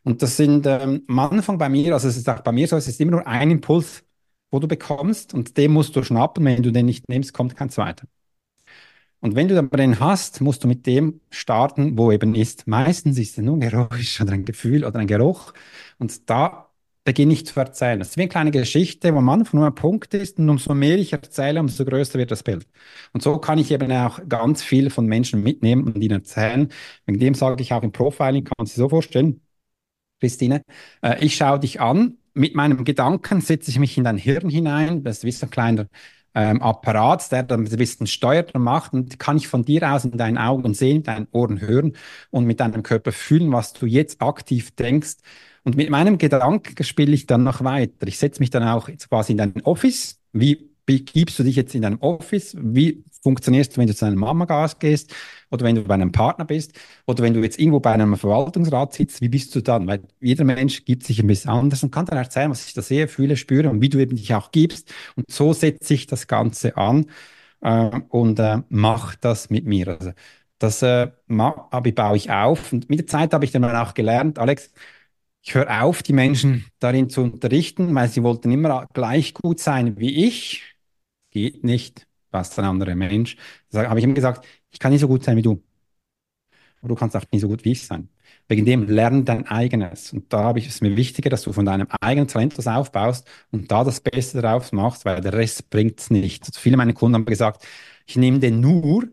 [0.04, 2.76] Und das sind ähm, am Anfang bei mir, also es ist auch bei mir so,
[2.76, 4.04] es ist immer nur ein Impuls,
[4.50, 6.44] wo du bekommst und den musst du schnappen.
[6.44, 8.06] Wenn du den nicht nimmst, kommt kein zweiter.
[9.20, 12.66] Und wenn du aber den hast, musst du mit dem starten, wo eben ist.
[12.66, 15.52] Meistens ist es nur ein Geräusch oder ein Gefühl oder ein Geruch.
[15.98, 16.70] Und da
[17.04, 17.98] beginne ich zu erzählen.
[18.00, 20.74] Das ist wie eine kleine Geschichte, wo am Anfang nur ein Punkt ist und umso
[20.74, 22.66] mehr ich erzähle, umso größer wird das Bild.
[23.12, 26.68] Und so kann ich eben auch ganz viel von Menschen mitnehmen und ihnen erzählen.
[27.06, 29.40] Wegen dem sage ich auch im Profiling, kannst du dir so vorstellen,
[30.20, 30.62] Christine,
[31.02, 35.02] äh, ich schaue dich an, mit meinem Gedanken setze ich mich in dein Hirn hinein,
[35.04, 35.86] das ist wie so ein kleiner
[36.36, 40.04] ähm, Apparat, der dann ein bisschen steuert und macht und kann ich von dir aus
[40.04, 41.96] in deinen Augen sehen, deinen Ohren hören
[42.30, 45.16] und mit deinem Körper fühlen, was du jetzt aktiv denkst.
[45.64, 48.06] Und mit meinem Gedanken spiele ich dann noch weiter.
[48.06, 50.20] Ich setze mich dann auch jetzt quasi in dein Office.
[50.32, 52.54] Wie begibst du dich jetzt in deinem Office?
[52.60, 54.46] Wie funktionierst, wenn du zu deiner Mama
[54.78, 55.12] gehst
[55.50, 56.72] oder wenn du bei einem Partner bist
[57.06, 59.86] oder wenn du jetzt irgendwo bei einem Verwaltungsrat sitzt, wie bist du dann?
[59.88, 62.82] Weil jeder Mensch gibt sich ein bisschen anders und kann dann erzählen, was ich da
[62.82, 64.92] sehe, fühle, spüre und wie du eben dich auch gibst.
[65.16, 67.06] Und so setzt sich das Ganze an
[67.62, 69.88] äh, und äh, macht das mit mir.
[69.88, 70.12] Also
[70.58, 72.72] das äh, baue ich auf.
[72.72, 74.72] Und mit der Zeit habe ich dann auch gelernt, Alex,
[75.42, 79.98] ich höre auf, die Menschen darin zu unterrichten, weil sie wollten immer gleich gut sein
[79.98, 80.64] wie ich.
[81.30, 82.06] Geht nicht,
[82.38, 83.36] was ein anderer Mensch.
[83.70, 85.62] Da habe ich ihm gesagt, ich kann nicht so gut sein wie du.
[86.80, 88.08] Aber du kannst auch nicht so gut wie ich sein.
[88.48, 90.12] Wegen dem lern dein eigenes.
[90.12, 93.26] Und da habe ich es mir wichtiger, dass du von deinem eigenen Talent das aufbaust
[93.50, 96.44] und da das Beste daraus machst, weil der Rest bringt es nicht.
[96.46, 97.66] Also viele meiner Kunden haben gesagt,
[98.06, 99.08] ich nehme den nur,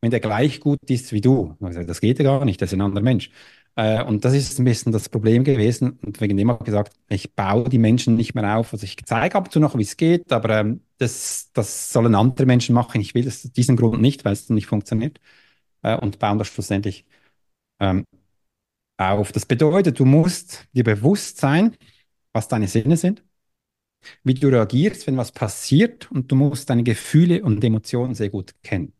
[0.00, 1.56] wenn der gleich gut ist wie du.
[1.60, 3.30] Gesagt, das geht ja gar nicht, das ist ein anderer Mensch.
[3.76, 5.98] Äh, und das ist ein bisschen das Problem gewesen.
[6.04, 8.72] Und wegen dem habe ich gesagt, ich baue die Menschen nicht mehr auf.
[8.72, 12.14] Also ich zeige ab und zu noch, wie es geht, aber ähm, das, das sollen
[12.14, 13.00] andere Menschen machen.
[13.00, 15.20] Ich will das aus diesem Grund nicht, weil es nicht funktioniert.
[15.82, 17.06] Äh, und bauen das schlussendlich
[17.80, 18.04] ähm,
[18.98, 19.32] auf.
[19.32, 21.76] Das bedeutet, du musst dir bewusst sein,
[22.32, 23.24] was deine Sinne sind,
[24.24, 28.54] wie du reagierst, wenn was passiert und du musst deine Gefühle und Emotionen sehr gut
[28.62, 28.92] kennen.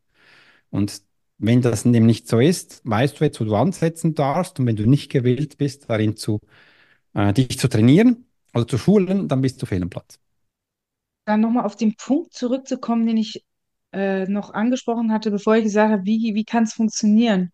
[0.70, 1.02] Und
[1.38, 4.76] wenn das dem nicht so ist, weißt du jetzt, wo du ansetzen darfst und wenn
[4.76, 6.40] du nicht gewillt bist, darin zu,
[7.14, 10.20] äh, dich zu trainieren oder zu schulen, dann bist du fehl am Platz.
[11.28, 13.44] Dann nochmal auf den Punkt zurückzukommen, den ich
[13.92, 17.52] äh, noch angesprochen hatte, bevor ich gesagt habe, wie, wie kann es funktionieren?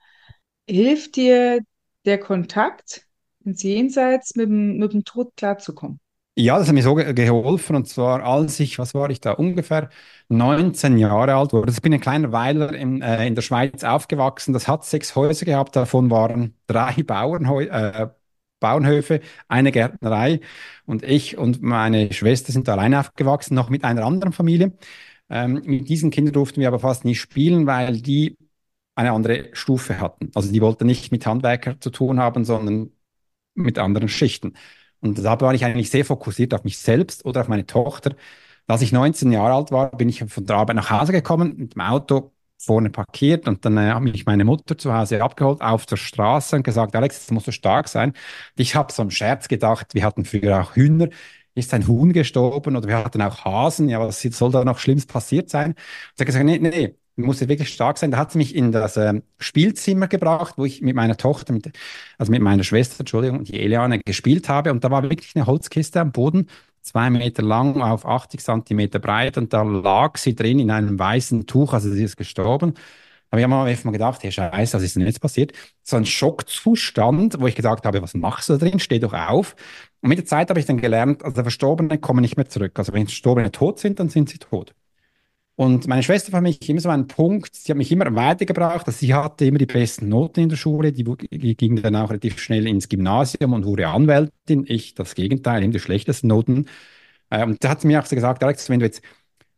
[0.71, 1.59] Hilft dir
[2.05, 3.05] der Kontakt
[3.45, 5.99] ins Jenseits mit dem, mit dem Tod klarzukommen?
[6.37, 7.75] Ja, das hat mir so geholfen.
[7.75, 9.91] Und zwar, als ich, was war ich da, ungefähr
[10.29, 11.73] 19 Jahre alt wurde.
[11.73, 14.53] Ich bin ein kleiner Weiler in, äh, in der Schweiz aufgewachsen.
[14.53, 15.75] Das hat sechs Häuser gehabt.
[15.75, 18.09] Davon waren drei Bauernhäu äh,
[18.65, 20.41] Bauernhöfe, eine Gärtnerei.
[20.87, 24.73] Und ich und meine Schwester sind alleine aufgewachsen, noch mit einer anderen Familie.
[25.31, 28.37] Ähm, mit diesen Kindern durften wir aber fast nie spielen, weil die
[28.95, 30.31] eine andere Stufe hatten.
[30.35, 32.93] Also die wollten nicht mit Handwerker zu tun haben, sondern
[33.55, 34.55] mit anderen Schichten.
[35.01, 38.17] Und da war ich eigentlich sehr fokussiert auf mich selbst oder auf meine Tochter.
[38.67, 41.75] Als ich 19 Jahre alt war, bin ich von der Arbeit nach Hause gekommen, mit
[41.75, 42.34] dem Auto
[42.65, 46.57] vorne parkiert und dann äh, hat mich meine Mutter zu Hause abgeholt auf der Straße
[46.57, 48.13] und gesagt, Alex, das muss so stark sein.
[48.57, 51.09] Ich habe so einen Scherz gedacht, wir hatten früher auch Hühner,
[51.55, 55.07] ist ein Huhn gestorben oder wir hatten auch Hasen, ja, was soll da noch Schlimmes
[55.07, 55.71] passiert sein?
[55.71, 55.77] Und
[56.17, 58.11] sie hat gesagt, nee, nee, musste wirklich stark sein.
[58.11, 61.71] Da hat sie mich in das äh, Spielzimmer gebracht, wo ich mit meiner Tochter, mit,
[62.19, 64.73] also mit meiner Schwester, Entschuldigung, die Eliane, gespielt habe.
[64.73, 66.49] Und da war wirklich eine Holzkiste am Boden,
[66.85, 69.39] zwei Meter lang auf 80 Zentimeter breit.
[69.39, 72.75] Und da lag sie drin in einem weißen Tuch, also sie ist gestorben.
[73.31, 75.53] Aber ich habe mir mal gedacht, hey Scheiße, was ist denn jetzt passiert?
[75.83, 78.79] So ein Schockzustand, wo ich gedacht habe, was machst du da drin?
[78.79, 79.57] Steh doch auf.
[80.03, 82.79] Und mit der Zeit habe ich dann gelernt, also Verstorbene kommen nicht mehr zurück.
[82.79, 84.75] Also wenn Verstorbene tot sind, dann sind sie tot.
[85.57, 88.99] Und meine Schwester war mich immer so ein Punkt, sie hat mich immer weitergebracht, dass
[88.99, 91.05] sie hatte immer die besten Noten in der Schule, die,
[91.57, 94.65] ging dann auch relativ schnell ins Gymnasium und wurde Anwältin.
[94.67, 96.67] Ich das Gegenteil, eben die schlechtesten Noten.
[97.31, 99.03] Äh, und da hat sie mir auch so gesagt, Alex, wenn du jetzt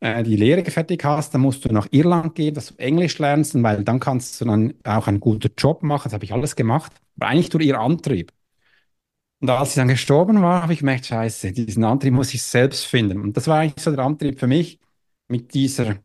[0.00, 3.60] äh, die Lehre fertig hast, dann musst du nach Irland gehen, dass du Englisch lernst,
[3.62, 6.04] weil dann kannst du dann auch einen guten Job machen.
[6.04, 8.32] Das habe ich alles gemacht, aber eigentlich durch ihr Antrieb.
[9.40, 12.86] Und als sie dann gestorben war, habe ich gemerkt, scheiße, diesen Antrieb muss ich selbst
[12.86, 13.20] finden.
[13.20, 14.78] Und das war eigentlich so der Antrieb für mich,
[15.28, 15.96] mit dieser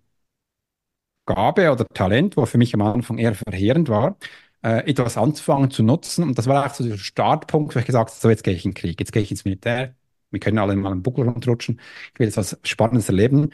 [1.25, 4.17] Gabe oder Talent, wo für mich am Anfang eher verheerend war,
[4.63, 6.23] äh, etwas anzufangen zu nutzen.
[6.23, 8.65] Und das war auch so der Startpunkt, wo ich gesagt habe, so jetzt gehe ich
[8.65, 9.95] in den Krieg, jetzt gehe ich ins Militär.
[10.31, 11.79] Wir können alle mal einen Buckel runterrutschen.
[12.13, 13.51] Ich will jetzt was Spannendes erleben.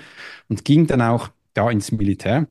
[0.48, 2.48] Und ging dann auch da ins Militär.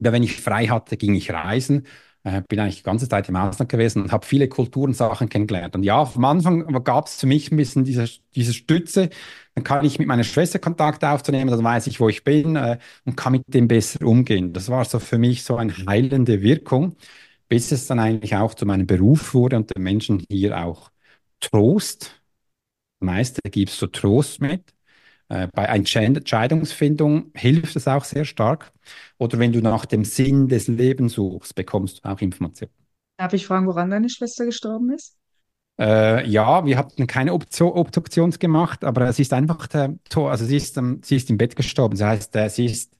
[0.00, 1.86] Wenn ich frei hatte, ging ich reisen.
[2.28, 5.74] Äh, bin eigentlich die ganze Zeit im Ausland gewesen und habe viele Kulturensachen kennengelernt.
[5.74, 9.08] Und ja, am Anfang gab es für mich ein bisschen diese, diese Stütze.
[9.54, 12.78] Dann kann ich mit meiner Schwester Kontakt aufzunehmen, dann weiß ich, wo ich bin äh,
[13.04, 14.52] und kann mit dem besser umgehen.
[14.52, 16.96] Das war so für mich so eine heilende Wirkung,
[17.48, 20.90] bis es dann eigentlich auch zu meinem Beruf wurde und den Menschen hier auch
[21.40, 22.20] Trost,
[23.00, 24.74] meist gibst du Trost mit.
[25.28, 28.72] Äh, bei Entscheidungsfindung hilft es auch sehr stark.
[29.18, 32.72] Oder wenn du nach dem Sinn des Lebens suchst, bekommst du auch Informationen.
[33.18, 35.16] Darf ich fragen, woran deine Schwester gestorben ist?
[35.78, 40.76] Äh, ja, wir hatten keine Obduktion gemacht, aber es ist einfach, der, also sie ist,
[40.76, 41.96] ähm, sie ist im Bett gestorben.
[41.96, 42.96] Das heißt, äh, sie ist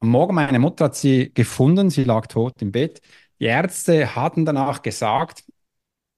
[0.00, 3.00] am Morgen, meine Mutter hat sie gefunden, sie lag tot im Bett.
[3.40, 5.44] Die Ärzte hatten danach gesagt,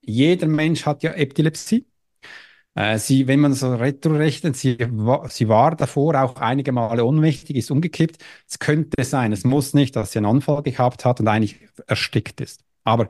[0.01, 1.85] jeder Mensch hat ja Epilepsie.
[2.77, 4.77] Äh, sie, wenn man so retrorechnet, sie,
[5.29, 8.23] sie war davor auch einige Male ohnmächtig, ist umgekippt.
[8.47, 12.39] Es könnte sein, es muss nicht, dass sie einen Anfall gehabt hat und eigentlich erstickt
[12.39, 12.61] ist.
[12.83, 13.07] Aber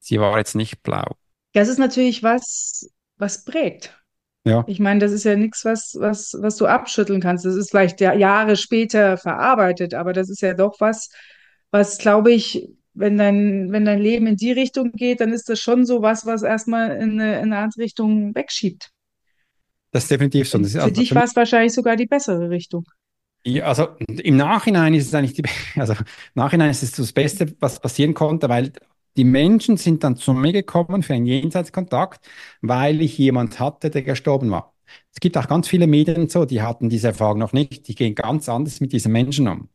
[0.00, 1.16] sie war jetzt nicht blau.
[1.54, 3.98] Das ist natürlich was, was prägt.
[4.44, 4.64] Ja.
[4.66, 7.46] Ich meine, das ist ja nichts, was, was, was du abschütteln kannst.
[7.46, 11.08] Das ist vielleicht ja Jahre später verarbeitet, aber das ist ja doch was,
[11.70, 15.60] was, glaube ich, wenn dein, wenn dein Leben in die Richtung geht, dann ist das
[15.60, 18.90] schon so was, was erstmal in eine, in eine andere Richtung wegschiebt.
[19.90, 20.58] Das ist definitiv so.
[20.58, 22.84] Ist für dich für war es wahrscheinlich sogar die bessere Richtung.
[23.44, 25.44] ja, also im Nachhinein ist es eigentlich die,
[25.80, 28.72] also im Nachhinein ist es das Beste, was passieren konnte, weil
[29.16, 32.26] die Menschen sind dann zu mir gekommen für einen Jenseitskontakt,
[32.60, 34.74] weil ich jemand hatte, der gestorben war.
[35.12, 38.14] Es gibt auch ganz viele Medien so, die hatten diese Erfahrung noch nicht, die gehen
[38.14, 39.68] ganz anders mit diesen Menschen um.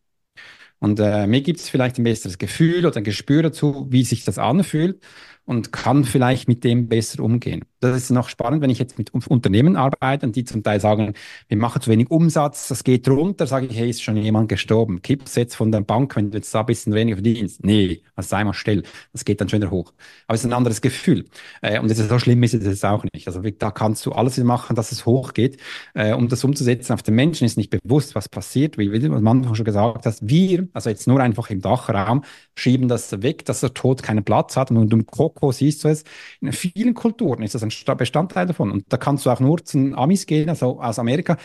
[0.79, 4.23] Und äh, mir gibt es vielleicht ein besseres Gefühl oder ein Gespür dazu, wie sich
[4.23, 5.01] das anfühlt
[5.45, 7.65] und kann vielleicht mit dem besser umgehen.
[7.81, 11.13] Das ist noch spannend, wenn ich jetzt mit Unternehmen arbeite und die zum Teil sagen,
[11.47, 15.01] wir machen zu wenig Umsatz, das geht runter, sage ich, hey, ist schon jemand gestorben.
[15.01, 17.63] Kipp's jetzt von der Bank, wenn du jetzt da ein bisschen weniger verdienst.
[17.63, 18.83] Nee, das sei mal still.
[19.13, 19.93] Das geht dann schon wieder hoch.
[20.27, 21.25] Aber es ist ein anderes Gefühl.
[21.61, 23.27] Äh, und so schlimm ist es auch nicht.
[23.27, 25.57] Also da kannst du alles machen, dass es hochgeht.
[25.93, 29.13] Äh, um das umzusetzen auf den Menschen ist nicht bewusst, was passiert, wie, wie du
[29.13, 30.27] am Anfang schon gesagt hast.
[30.27, 32.23] Wir, also jetzt nur einfach im Dachraum,
[32.55, 34.69] schieben das weg, dass der Tod keinen Platz hat.
[34.69, 36.03] Und im Koko siehst du es.
[36.41, 38.71] In vielen Kulturen ist das ein Bestandteil davon.
[38.71, 41.37] Und da kannst du auch nur zu Amis gehen, also aus Amerika.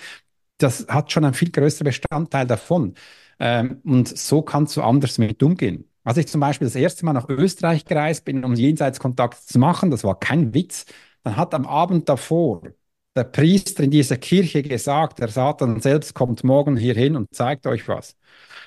[0.59, 2.95] Das hat schon einen viel größeren Bestandteil davon.
[3.41, 5.89] Ähm, und so kannst du anders mit umgehen.
[6.05, 9.91] Als ich zum Beispiel das erste Mal nach Österreich gereist bin, um Jenseitskontakt zu machen,
[9.91, 10.87] das war kein Witz,
[11.23, 12.63] dann hat am Abend davor
[13.17, 17.89] der Priester in dieser Kirche gesagt, der Satan selbst kommt morgen hierhin und zeigt euch
[17.89, 18.17] was.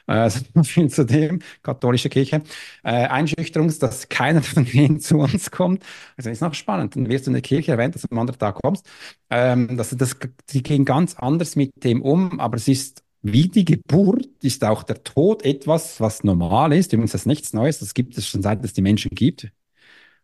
[0.07, 2.41] Also viel zu dem, katholische Kirche.
[2.83, 5.83] Äh, Einschüchterung, dass keiner von denen zu uns kommt.
[6.15, 6.95] Also ist noch spannend.
[6.95, 8.89] Dann wirst du in der Kirche erwähnt, dass du am anderen Tag kommst.
[9.29, 10.17] Ähm, das, das,
[10.49, 14.83] die gehen ganz anders mit dem um, aber es ist wie die Geburt ist auch
[14.83, 16.93] der Tod etwas, was normal ist.
[16.93, 17.79] Übrigens, das ist nichts Neues.
[17.79, 19.51] Das gibt es schon seit es die Menschen gibt.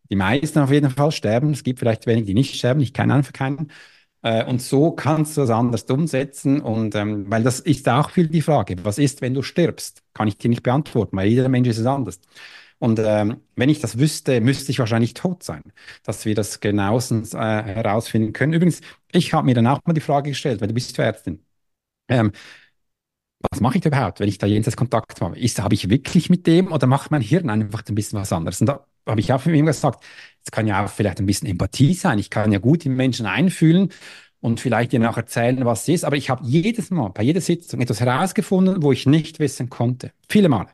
[0.10, 1.52] Die meisten auf jeden Fall sterben.
[1.52, 2.82] Es gibt vielleicht wenige, die nicht sterben.
[2.82, 3.72] Ich kenne einfach keinen.
[4.24, 6.62] Äh, und so kannst du das anders umsetzen.
[6.62, 10.04] Und ähm, weil das ist auch viel die Frage, was ist, wenn du stirbst?
[10.14, 12.20] Kann ich dir nicht beantworten, weil jeder Mensch ist es anders.
[12.80, 15.64] Und ähm, wenn ich das wüsste, müsste ich wahrscheinlich tot sein,
[16.04, 18.54] dass wir das genauestens äh, herausfinden können.
[18.54, 21.46] Übrigens, ich habe mir dann auch mal die Frage gestellt, weil du bist Ärztin.
[22.10, 22.32] Ähm,
[23.52, 25.38] was mache ich überhaupt, wenn ich da jenseits Kontakt habe?
[25.40, 28.62] Ist, habe ich wirklich mit dem oder macht mein Hirn einfach ein bisschen was anderes?
[28.62, 30.04] Und da habe ich auch für mich gesagt,
[30.46, 32.20] es kann ja auch vielleicht ein bisschen Empathie sein.
[32.20, 33.90] Ich kann ja gut in Menschen einfühlen
[34.42, 36.04] und vielleicht ihnen auch erzählen, was es ist.
[36.04, 40.12] Aber ich habe jedes Mal, bei jeder Sitzung etwas herausgefunden, wo ich nicht wissen konnte.
[40.28, 40.68] Viele Male.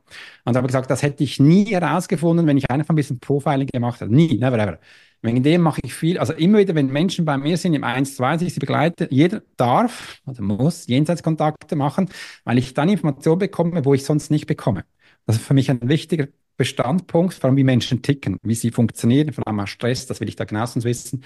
[0.43, 4.01] Und habe gesagt, das hätte ich nie herausgefunden, wenn ich einfach ein bisschen Profiling gemacht
[4.01, 4.11] hätte.
[4.13, 4.79] Nie, never ever.
[5.21, 8.15] Wegen dem mache ich viel, also immer wieder, wenn Menschen bei mir sind im 1
[8.15, 12.09] 2 ich sie begleite, jeder darf oder muss Jenseitskontakte machen,
[12.45, 14.85] weil ich dann Informationen bekomme, wo ich sonst nicht bekomme.
[15.25, 16.27] Das ist für mich ein wichtiger
[16.59, 20.27] Bestandpunkt, vor allem wie Menschen ticken, wie sie funktionieren, vor allem auch Stress, das will
[20.29, 21.23] ich da genauestens wissen,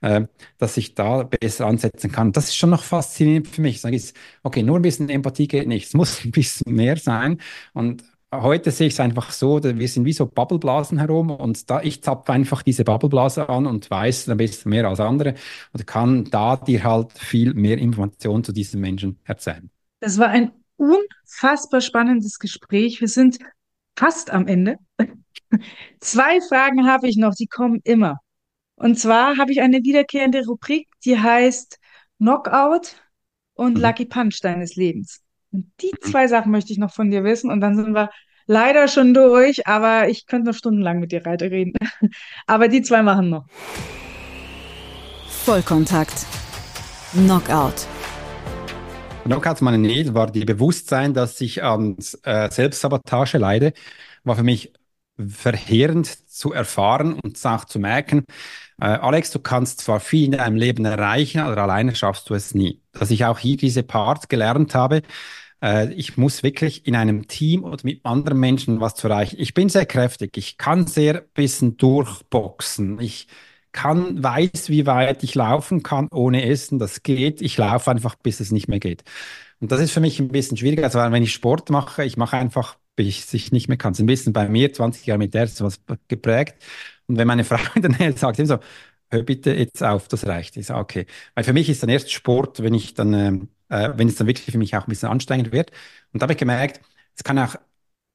[0.00, 0.22] äh,
[0.58, 2.32] dass ich da besser ansetzen kann.
[2.32, 3.80] Das ist schon noch faszinierend für mich.
[3.80, 4.14] Sag ich,
[4.44, 7.40] okay, nur ein bisschen Empathie geht nicht, es muss ein bisschen mehr sein
[7.74, 11.80] und Heute sehe ich es einfach so, wir sind wie so Bubbleblasen herum und da
[11.80, 15.34] ich zapfe einfach diese Bubbleblase an und weiß ein bisschen mehr als andere
[15.72, 19.70] und kann da dir halt viel mehr Informationen zu diesen Menschen erzählen.
[20.00, 23.00] Das war ein unfassbar spannendes Gespräch.
[23.00, 23.38] Wir sind
[23.96, 24.76] fast am Ende.
[26.00, 28.20] Zwei Fragen habe ich noch, die kommen immer.
[28.76, 31.78] Und zwar habe ich eine wiederkehrende Rubrik, die heißt
[32.18, 32.96] Knockout
[33.54, 33.80] und Mhm.
[33.80, 35.22] Lucky Punch deines Lebens.
[35.52, 37.50] Und die zwei Sachen möchte ich noch von dir wissen.
[37.50, 38.10] Und dann sind wir
[38.46, 41.72] leider schon durch, aber ich könnte noch stundenlang mit dir weiterreden.
[42.46, 43.46] Aber die zwei machen noch.
[45.44, 46.26] Vollkontakt.
[47.12, 47.86] Knockout.
[49.26, 53.72] Knockout meine Nähe war die Bewusstsein, dass ich an äh, Selbstsabotage leide,
[54.24, 54.72] war für mich
[55.18, 58.24] verheerend zu erfahren und auch zu merken,
[58.80, 62.54] äh, Alex, du kannst zwar viel in deinem Leben erreichen, aber alleine schaffst du es
[62.54, 62.82] nie.
[62.92, 65.02] Dass ich auch hier diese Part gelernt habe,
[65.62, 69.36] äh, ich muss wirklich in einem Team oder mit anderen Menschen was zu erreichen.
[69.38, 73.28] Ich bin sehr kräftig, ich kann sehr bisschen durchboxen, ich
[73.76, 77.42] kann, weiß, wie weit ich laufen kann ohne Essen, das geht.
[77.42, 79.04] Ich laufe einfach, bis es nicht mehr geht.
[79.60, 80.84] Und das ist für mich ein bisschen schwieriger.
[80.84, 83.92] Also wenn ich Sport mache, ich mache einfach, bis ich nicht mehr kann.
[83.92, 86.56] Es ist ein bisschen bei mir, 20 Jahre mit der, sowas geprägt.
[87.06, 88.58] Und wenn meine Frau Nähe sagt, eben so,
[89.10, 90.56] hör bitte jetzt auf, das reicht.
[90.56, 91.06] Ich sage, okay.
[91.34, 94.26] Weil für mich ist dann erst Sport, wenn ich dann, ähm, äh, wenn es dann
[94.26, 95.70] wirklich für mich auch ein bisschen anstrengend wird.
[96.12, 96.80] Und da habe ich gemerkt,
[97.14, 97.56] es kann auch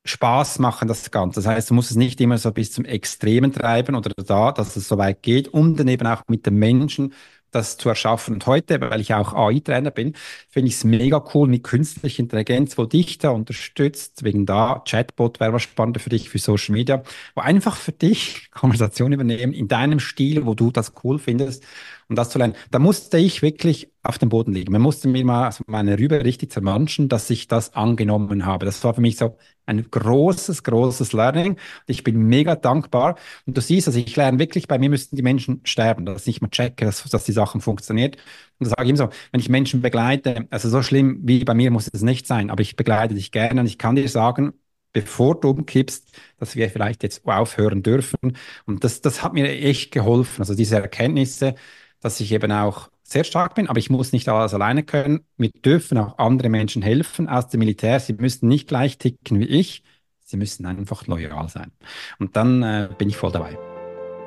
[0.06, 1.41] Spaß machen, das Ganze.
[1.41, 4.76] Das heißt, du musst es nicht immer so bis zum Extremen treiben oder da, dass
[4.76, 7.14] es so weit geht, um dann eben auch mit den Menschen
[7.52, 8.34] das zu erschaffen.
[8.36, 10.14] Und heute, weil ich auch AI-Trainer bin,
[10.49, 15.39] finde ich es mega cool mit künstlicher Intelligenz, wo dich da unterstützt, wegen da Chatbot
[15.39, 17.04] wäre was Spannendes für dich, für Social Media,
[17.36, 21.64] wo einfach für dich Konversation übernehmen in deinem Stil, wo du das cool findest
[22.12, 22.55] um das zu lernen.
[22.72, 24.72] Da musste ich wirklich auf dem Boden liegen.
[24.74, 28.66] Man musste mir mal meine Rübe richtig zermanschen, dass ich das angenommen habe.
[28.66, 31.57] Das war für mich so ein großes, großes Learning.
[31.88, 33.16] Ich bin mega dankbar.
[33.45, 36.41] Und du siehst, also ich lerne wirklich, bei mir müssten die Menschen sterben, dass ich
[36.41, 38.18] mal checke, dass, dass die Sachen funktioniert.
[38.59, 41.53] Und das sage ich immer so, wenn ich Menschen begleite, also so schlimm wie bei
[41.53, 44.53] mir muss es nicht sein, aber ich begleite dich gerne und ich kann dir sagen,
[44.93, 48.18] bevor du umkippst, dass wir vielleicht jetzt aufhören dürfen.
[48.66, 50.41] Und das, das hat mir echt geholfen.
[50.41, 51.55] Also diese Erkenntnisse,
[52.02, 55.26] dass ich eben auch sehr stark bin, aber ich muss nicht alles alleine können.
[55.38, 57.99] Mir dürfen auch andere Menschen helfen aus dem Militär.
[57.99, 59.84] Sie müssen nicht gleich ticken wie ich.
[60.24, 61.72] Sie müssen einfach loyal sein.
[62.20, 63.58] Und dann äh, bin ich voll dabei.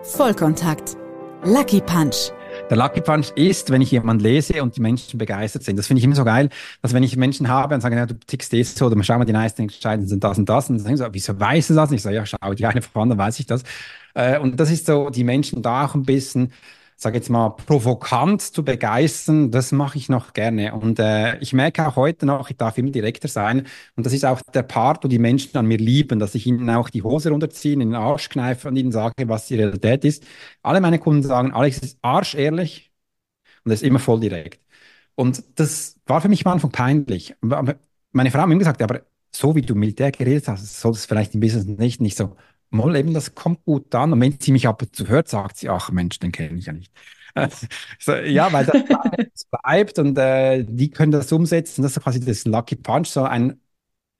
[0.02, 0.96] Vollkontakt.
[1.44, 2.30] Lucky Punch.
[2.70, 5.78] Der Lucky Punch ist, wenn ich jemanden lese und die Menschen begeistert sind.
[5.78, 6.48] Das finde ich immer so geil,
[6.82, 9.24] dass wenn ich Menschen habe und sage, ja, du tickst eh so, oder schau mal,
[9.24, 10.68] die meisten Entscheidungen sind das und das.
[10.68, 11.90] Und dann sagen sie so, wieso weiß du das?
[11.90, 13.62] Und ich sage, ja, schau die eine von dann weiß ich das.
[14.14, 16.52] Äh, und das ist so, die Menschen da auch ein bisschen
[16.96, 20.74] sage jetzt mal, provokant zu begeistern, das mache ich noch gerne.
[20.74, 23.66] Und äh, ich merke auch heute noch, ich darf immer direkter sein.
[23.96, 26.68] Und das ist auch der Part, wo die Menschen an mir lieben, dass ich ihnen
[26.70, 30.24] auch die Hose runterziehe, in den Arsch kneife und ihnen sage, was die Realität ist.
[30.62, 32.92] Alle meine Kunden sagen, Alex ist arschehrlich
[33.64, 34.60] und er ist immer voll direkt.
[35.14, 37.34] Und das war für mich am Anfang peinlich.
[37.40, 41.34] Meine Frau hat mir gesagt, aber so wie du Militär geredet hast, soll es vielleicht
[41.34, 42.36] im Business nicht, nicht so,
[42.74, 44.12] Moll eben, das kommt gut an.
[44.12, 46.66] Und wenn sie mich ab und zu hört, sagt sie, ach Mensch, den kenne ich
[46.66, 46.92] ja nicht.
[48.26, 51.82] ja, weil das bleibt und äh, die können das umsetzen.
[51.82, 53.60] Das ist quasi das Lucky Punch, so ein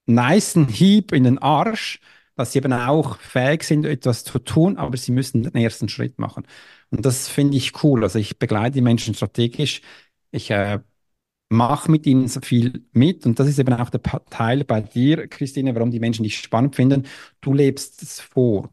[0.07, 2.01] niceen Hieb in den Arsch,
[2.37, 6.19] dass sie eben auch fähig sind, etwas zu tun, aber sie müssen den ersten Schritt
[6.19, 6.47] machen.
[6.91, 8.03] Und das finde ich cool.
[8.05, 9.83] Also ich begleite die Menschen strategisch.
[10.31, 10.81] Ich äh,
[11.49, 13.26] mach mit ihnen so viel mit.
[13.26, 16.76] Und das ist eben auch der Teil bei dir, Christine, warum die Menschen dich spannend
[16.76, 17.07] finden.
[17.40, 18.70] Du lebst es vor.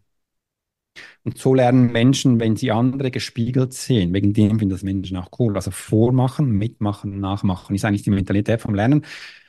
[1.24, 4.14] Und so lernen Menschen, wenn sie andere gespiegelt sehen.
[4.14, 5.56] Wegen dem finden das Menschen auch cool.
[5.56, 9.06] Also vormachen, mitmachen, nachmachen ist eigentlich die Mentalität vom Lernen.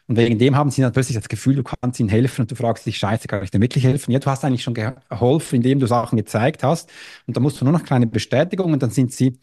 [0.09, 2.85] Und wegen dem haben sie plötzlich das Gefühl, du kannst ihnen helfen und du fragst
[2.87, 4.13] dich, scheiße, kann ich dir wirklich helfen?
[4.13, 6.91] Ja, du hast eigentlich schon geholfen, indem du Sachen gezeigt hast.
[7.27, 9.39] Und da musst du nur noch kleine Bestätigungen und dann sind sie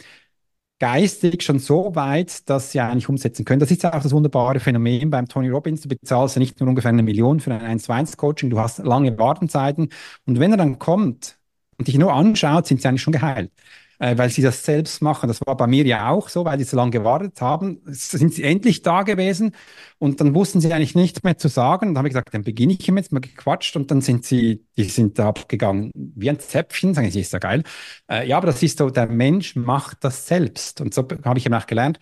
[0.80, 3.60] geistig schon so weit, dass sie eigentlich umsetzen können.
[3.60, 5.82] Das ist auch das wunderbare Phänomen beim Tony Robbins.
[5.82, 9.90] Du bezahlst ja nicht nur ungefähr eine Million für ein 1-1-Coaching, du hast lange Wartenzeiten.
[10.26, 11.38] Und wenn er dann kommt
[11.78, 13.52] und dich nur anschaut, sind sie eigentlich schon geheilt
[14.00, 15.28] äh, weil sie das selbst machen.
[15.28, 17.82] Das war bei mir ja auch so, weil die so lange gewartet haben.
[17.86, 19.56] Sind sie endlich da gewesen
[20.00, 21.90] und dann wussten sie eigentlich nichts mehr zu sagen.
[21.90, 24.66] Und dann habe ich gesagt, dann beginne ich jetzt mal gequatscht und dann sind sie,
[24.78, 27.64] die sind da abgegangen wie ein Zäpfchen, sagen sie, ist ja geil.
[28.10, 30.82] Äh, ja, aber das ist so, der Mensch macht das selbst.
[30.82, 32.00] Und so habe ich eben auch gelernt,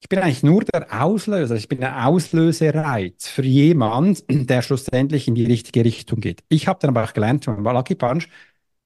[0.00, 1.54] ich bin eigentlich nur der Auslöser.
[1.56, 6.44] Ich bin der Auslösereiz für jemanden, der schlussendlich in die richtige Richtung geht.
[6.48, 8.28] Ich habe dann aber auch gelernt, beim Lucky Punch,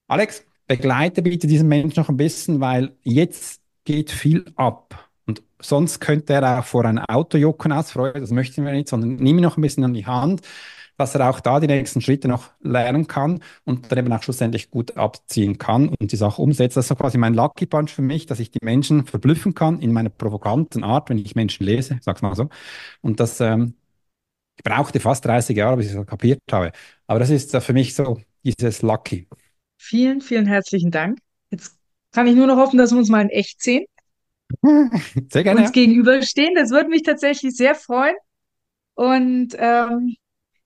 [0.09, 5.11] Alex, begleite bitte diesen Menschen noch ein bisschen, weil jetzt geht viel ab.
[5.27, 8.89] Und sonst könnte er auch vor ein Auto jucken aus Freude, das möchten wir nicht,
[8.89, 10.43] sondern nimm ihn noch ein bisschen an die Hand,
[10.99, 14.71] dass er auch da die nächsten Schritte noch lernen kann und dann eben auch schlussendlich
[14.71, 16.77] gut abziehen kann und die Sache umsetzt.
[16.77, 19.81] Das ist so quasi mein Lucky Punch für mich, dass ich die Menschen verblüffen kann
[19.81, 22.49] in meiner provokanten Art, wenn ich Menschen lese, sag's mal so.
[23.01, 23.75] Und das, ähm,
[24.57, 26.73] ich brauchte fast 30 Jahre, bis ich das kapiert habe.
[27.07, 29.29] Aber das ist für mich so dieses Lucky.
[29.79, 31.19] Vielen, vielen herzlichen Dank.
[31.51, 31.77] Jetzt
[32.13, 33.87] kann ich nur noch hoffen, dass wir uns mal in echt sehen.
[35.31, 35.61] Sehr gerne.
[35.61, 36.55] Uns gegenüberstehen.
[36.55, 38.15] Das würde mich tatsächlich sehr freuen.
[38.95, 40.17] Und ähm,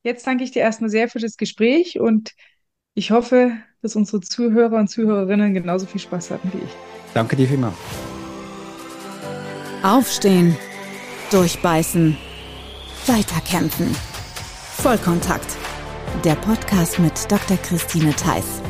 [0.03, 2.33] jetzt danke ich dir erstmal sehr für das Gespräch und
[2.95, 6.71] ich hoffe, dass unsere Zuhörer und Zuhörerinnen genauso viel Spaß hatten wie ich.
[7.13, 7.75] Danke dir vielmals.
[9.83, 10.57] Aufstehen,
[11.31, 12.17] durchbeißen,
[13.07, 13.95] weiterkämpfen.
[14.77, 15.57] Vollkontakt.
[16.25, 17.57] Der Podcast mit Dr.
[17.59, 18.63] Christine Theiss.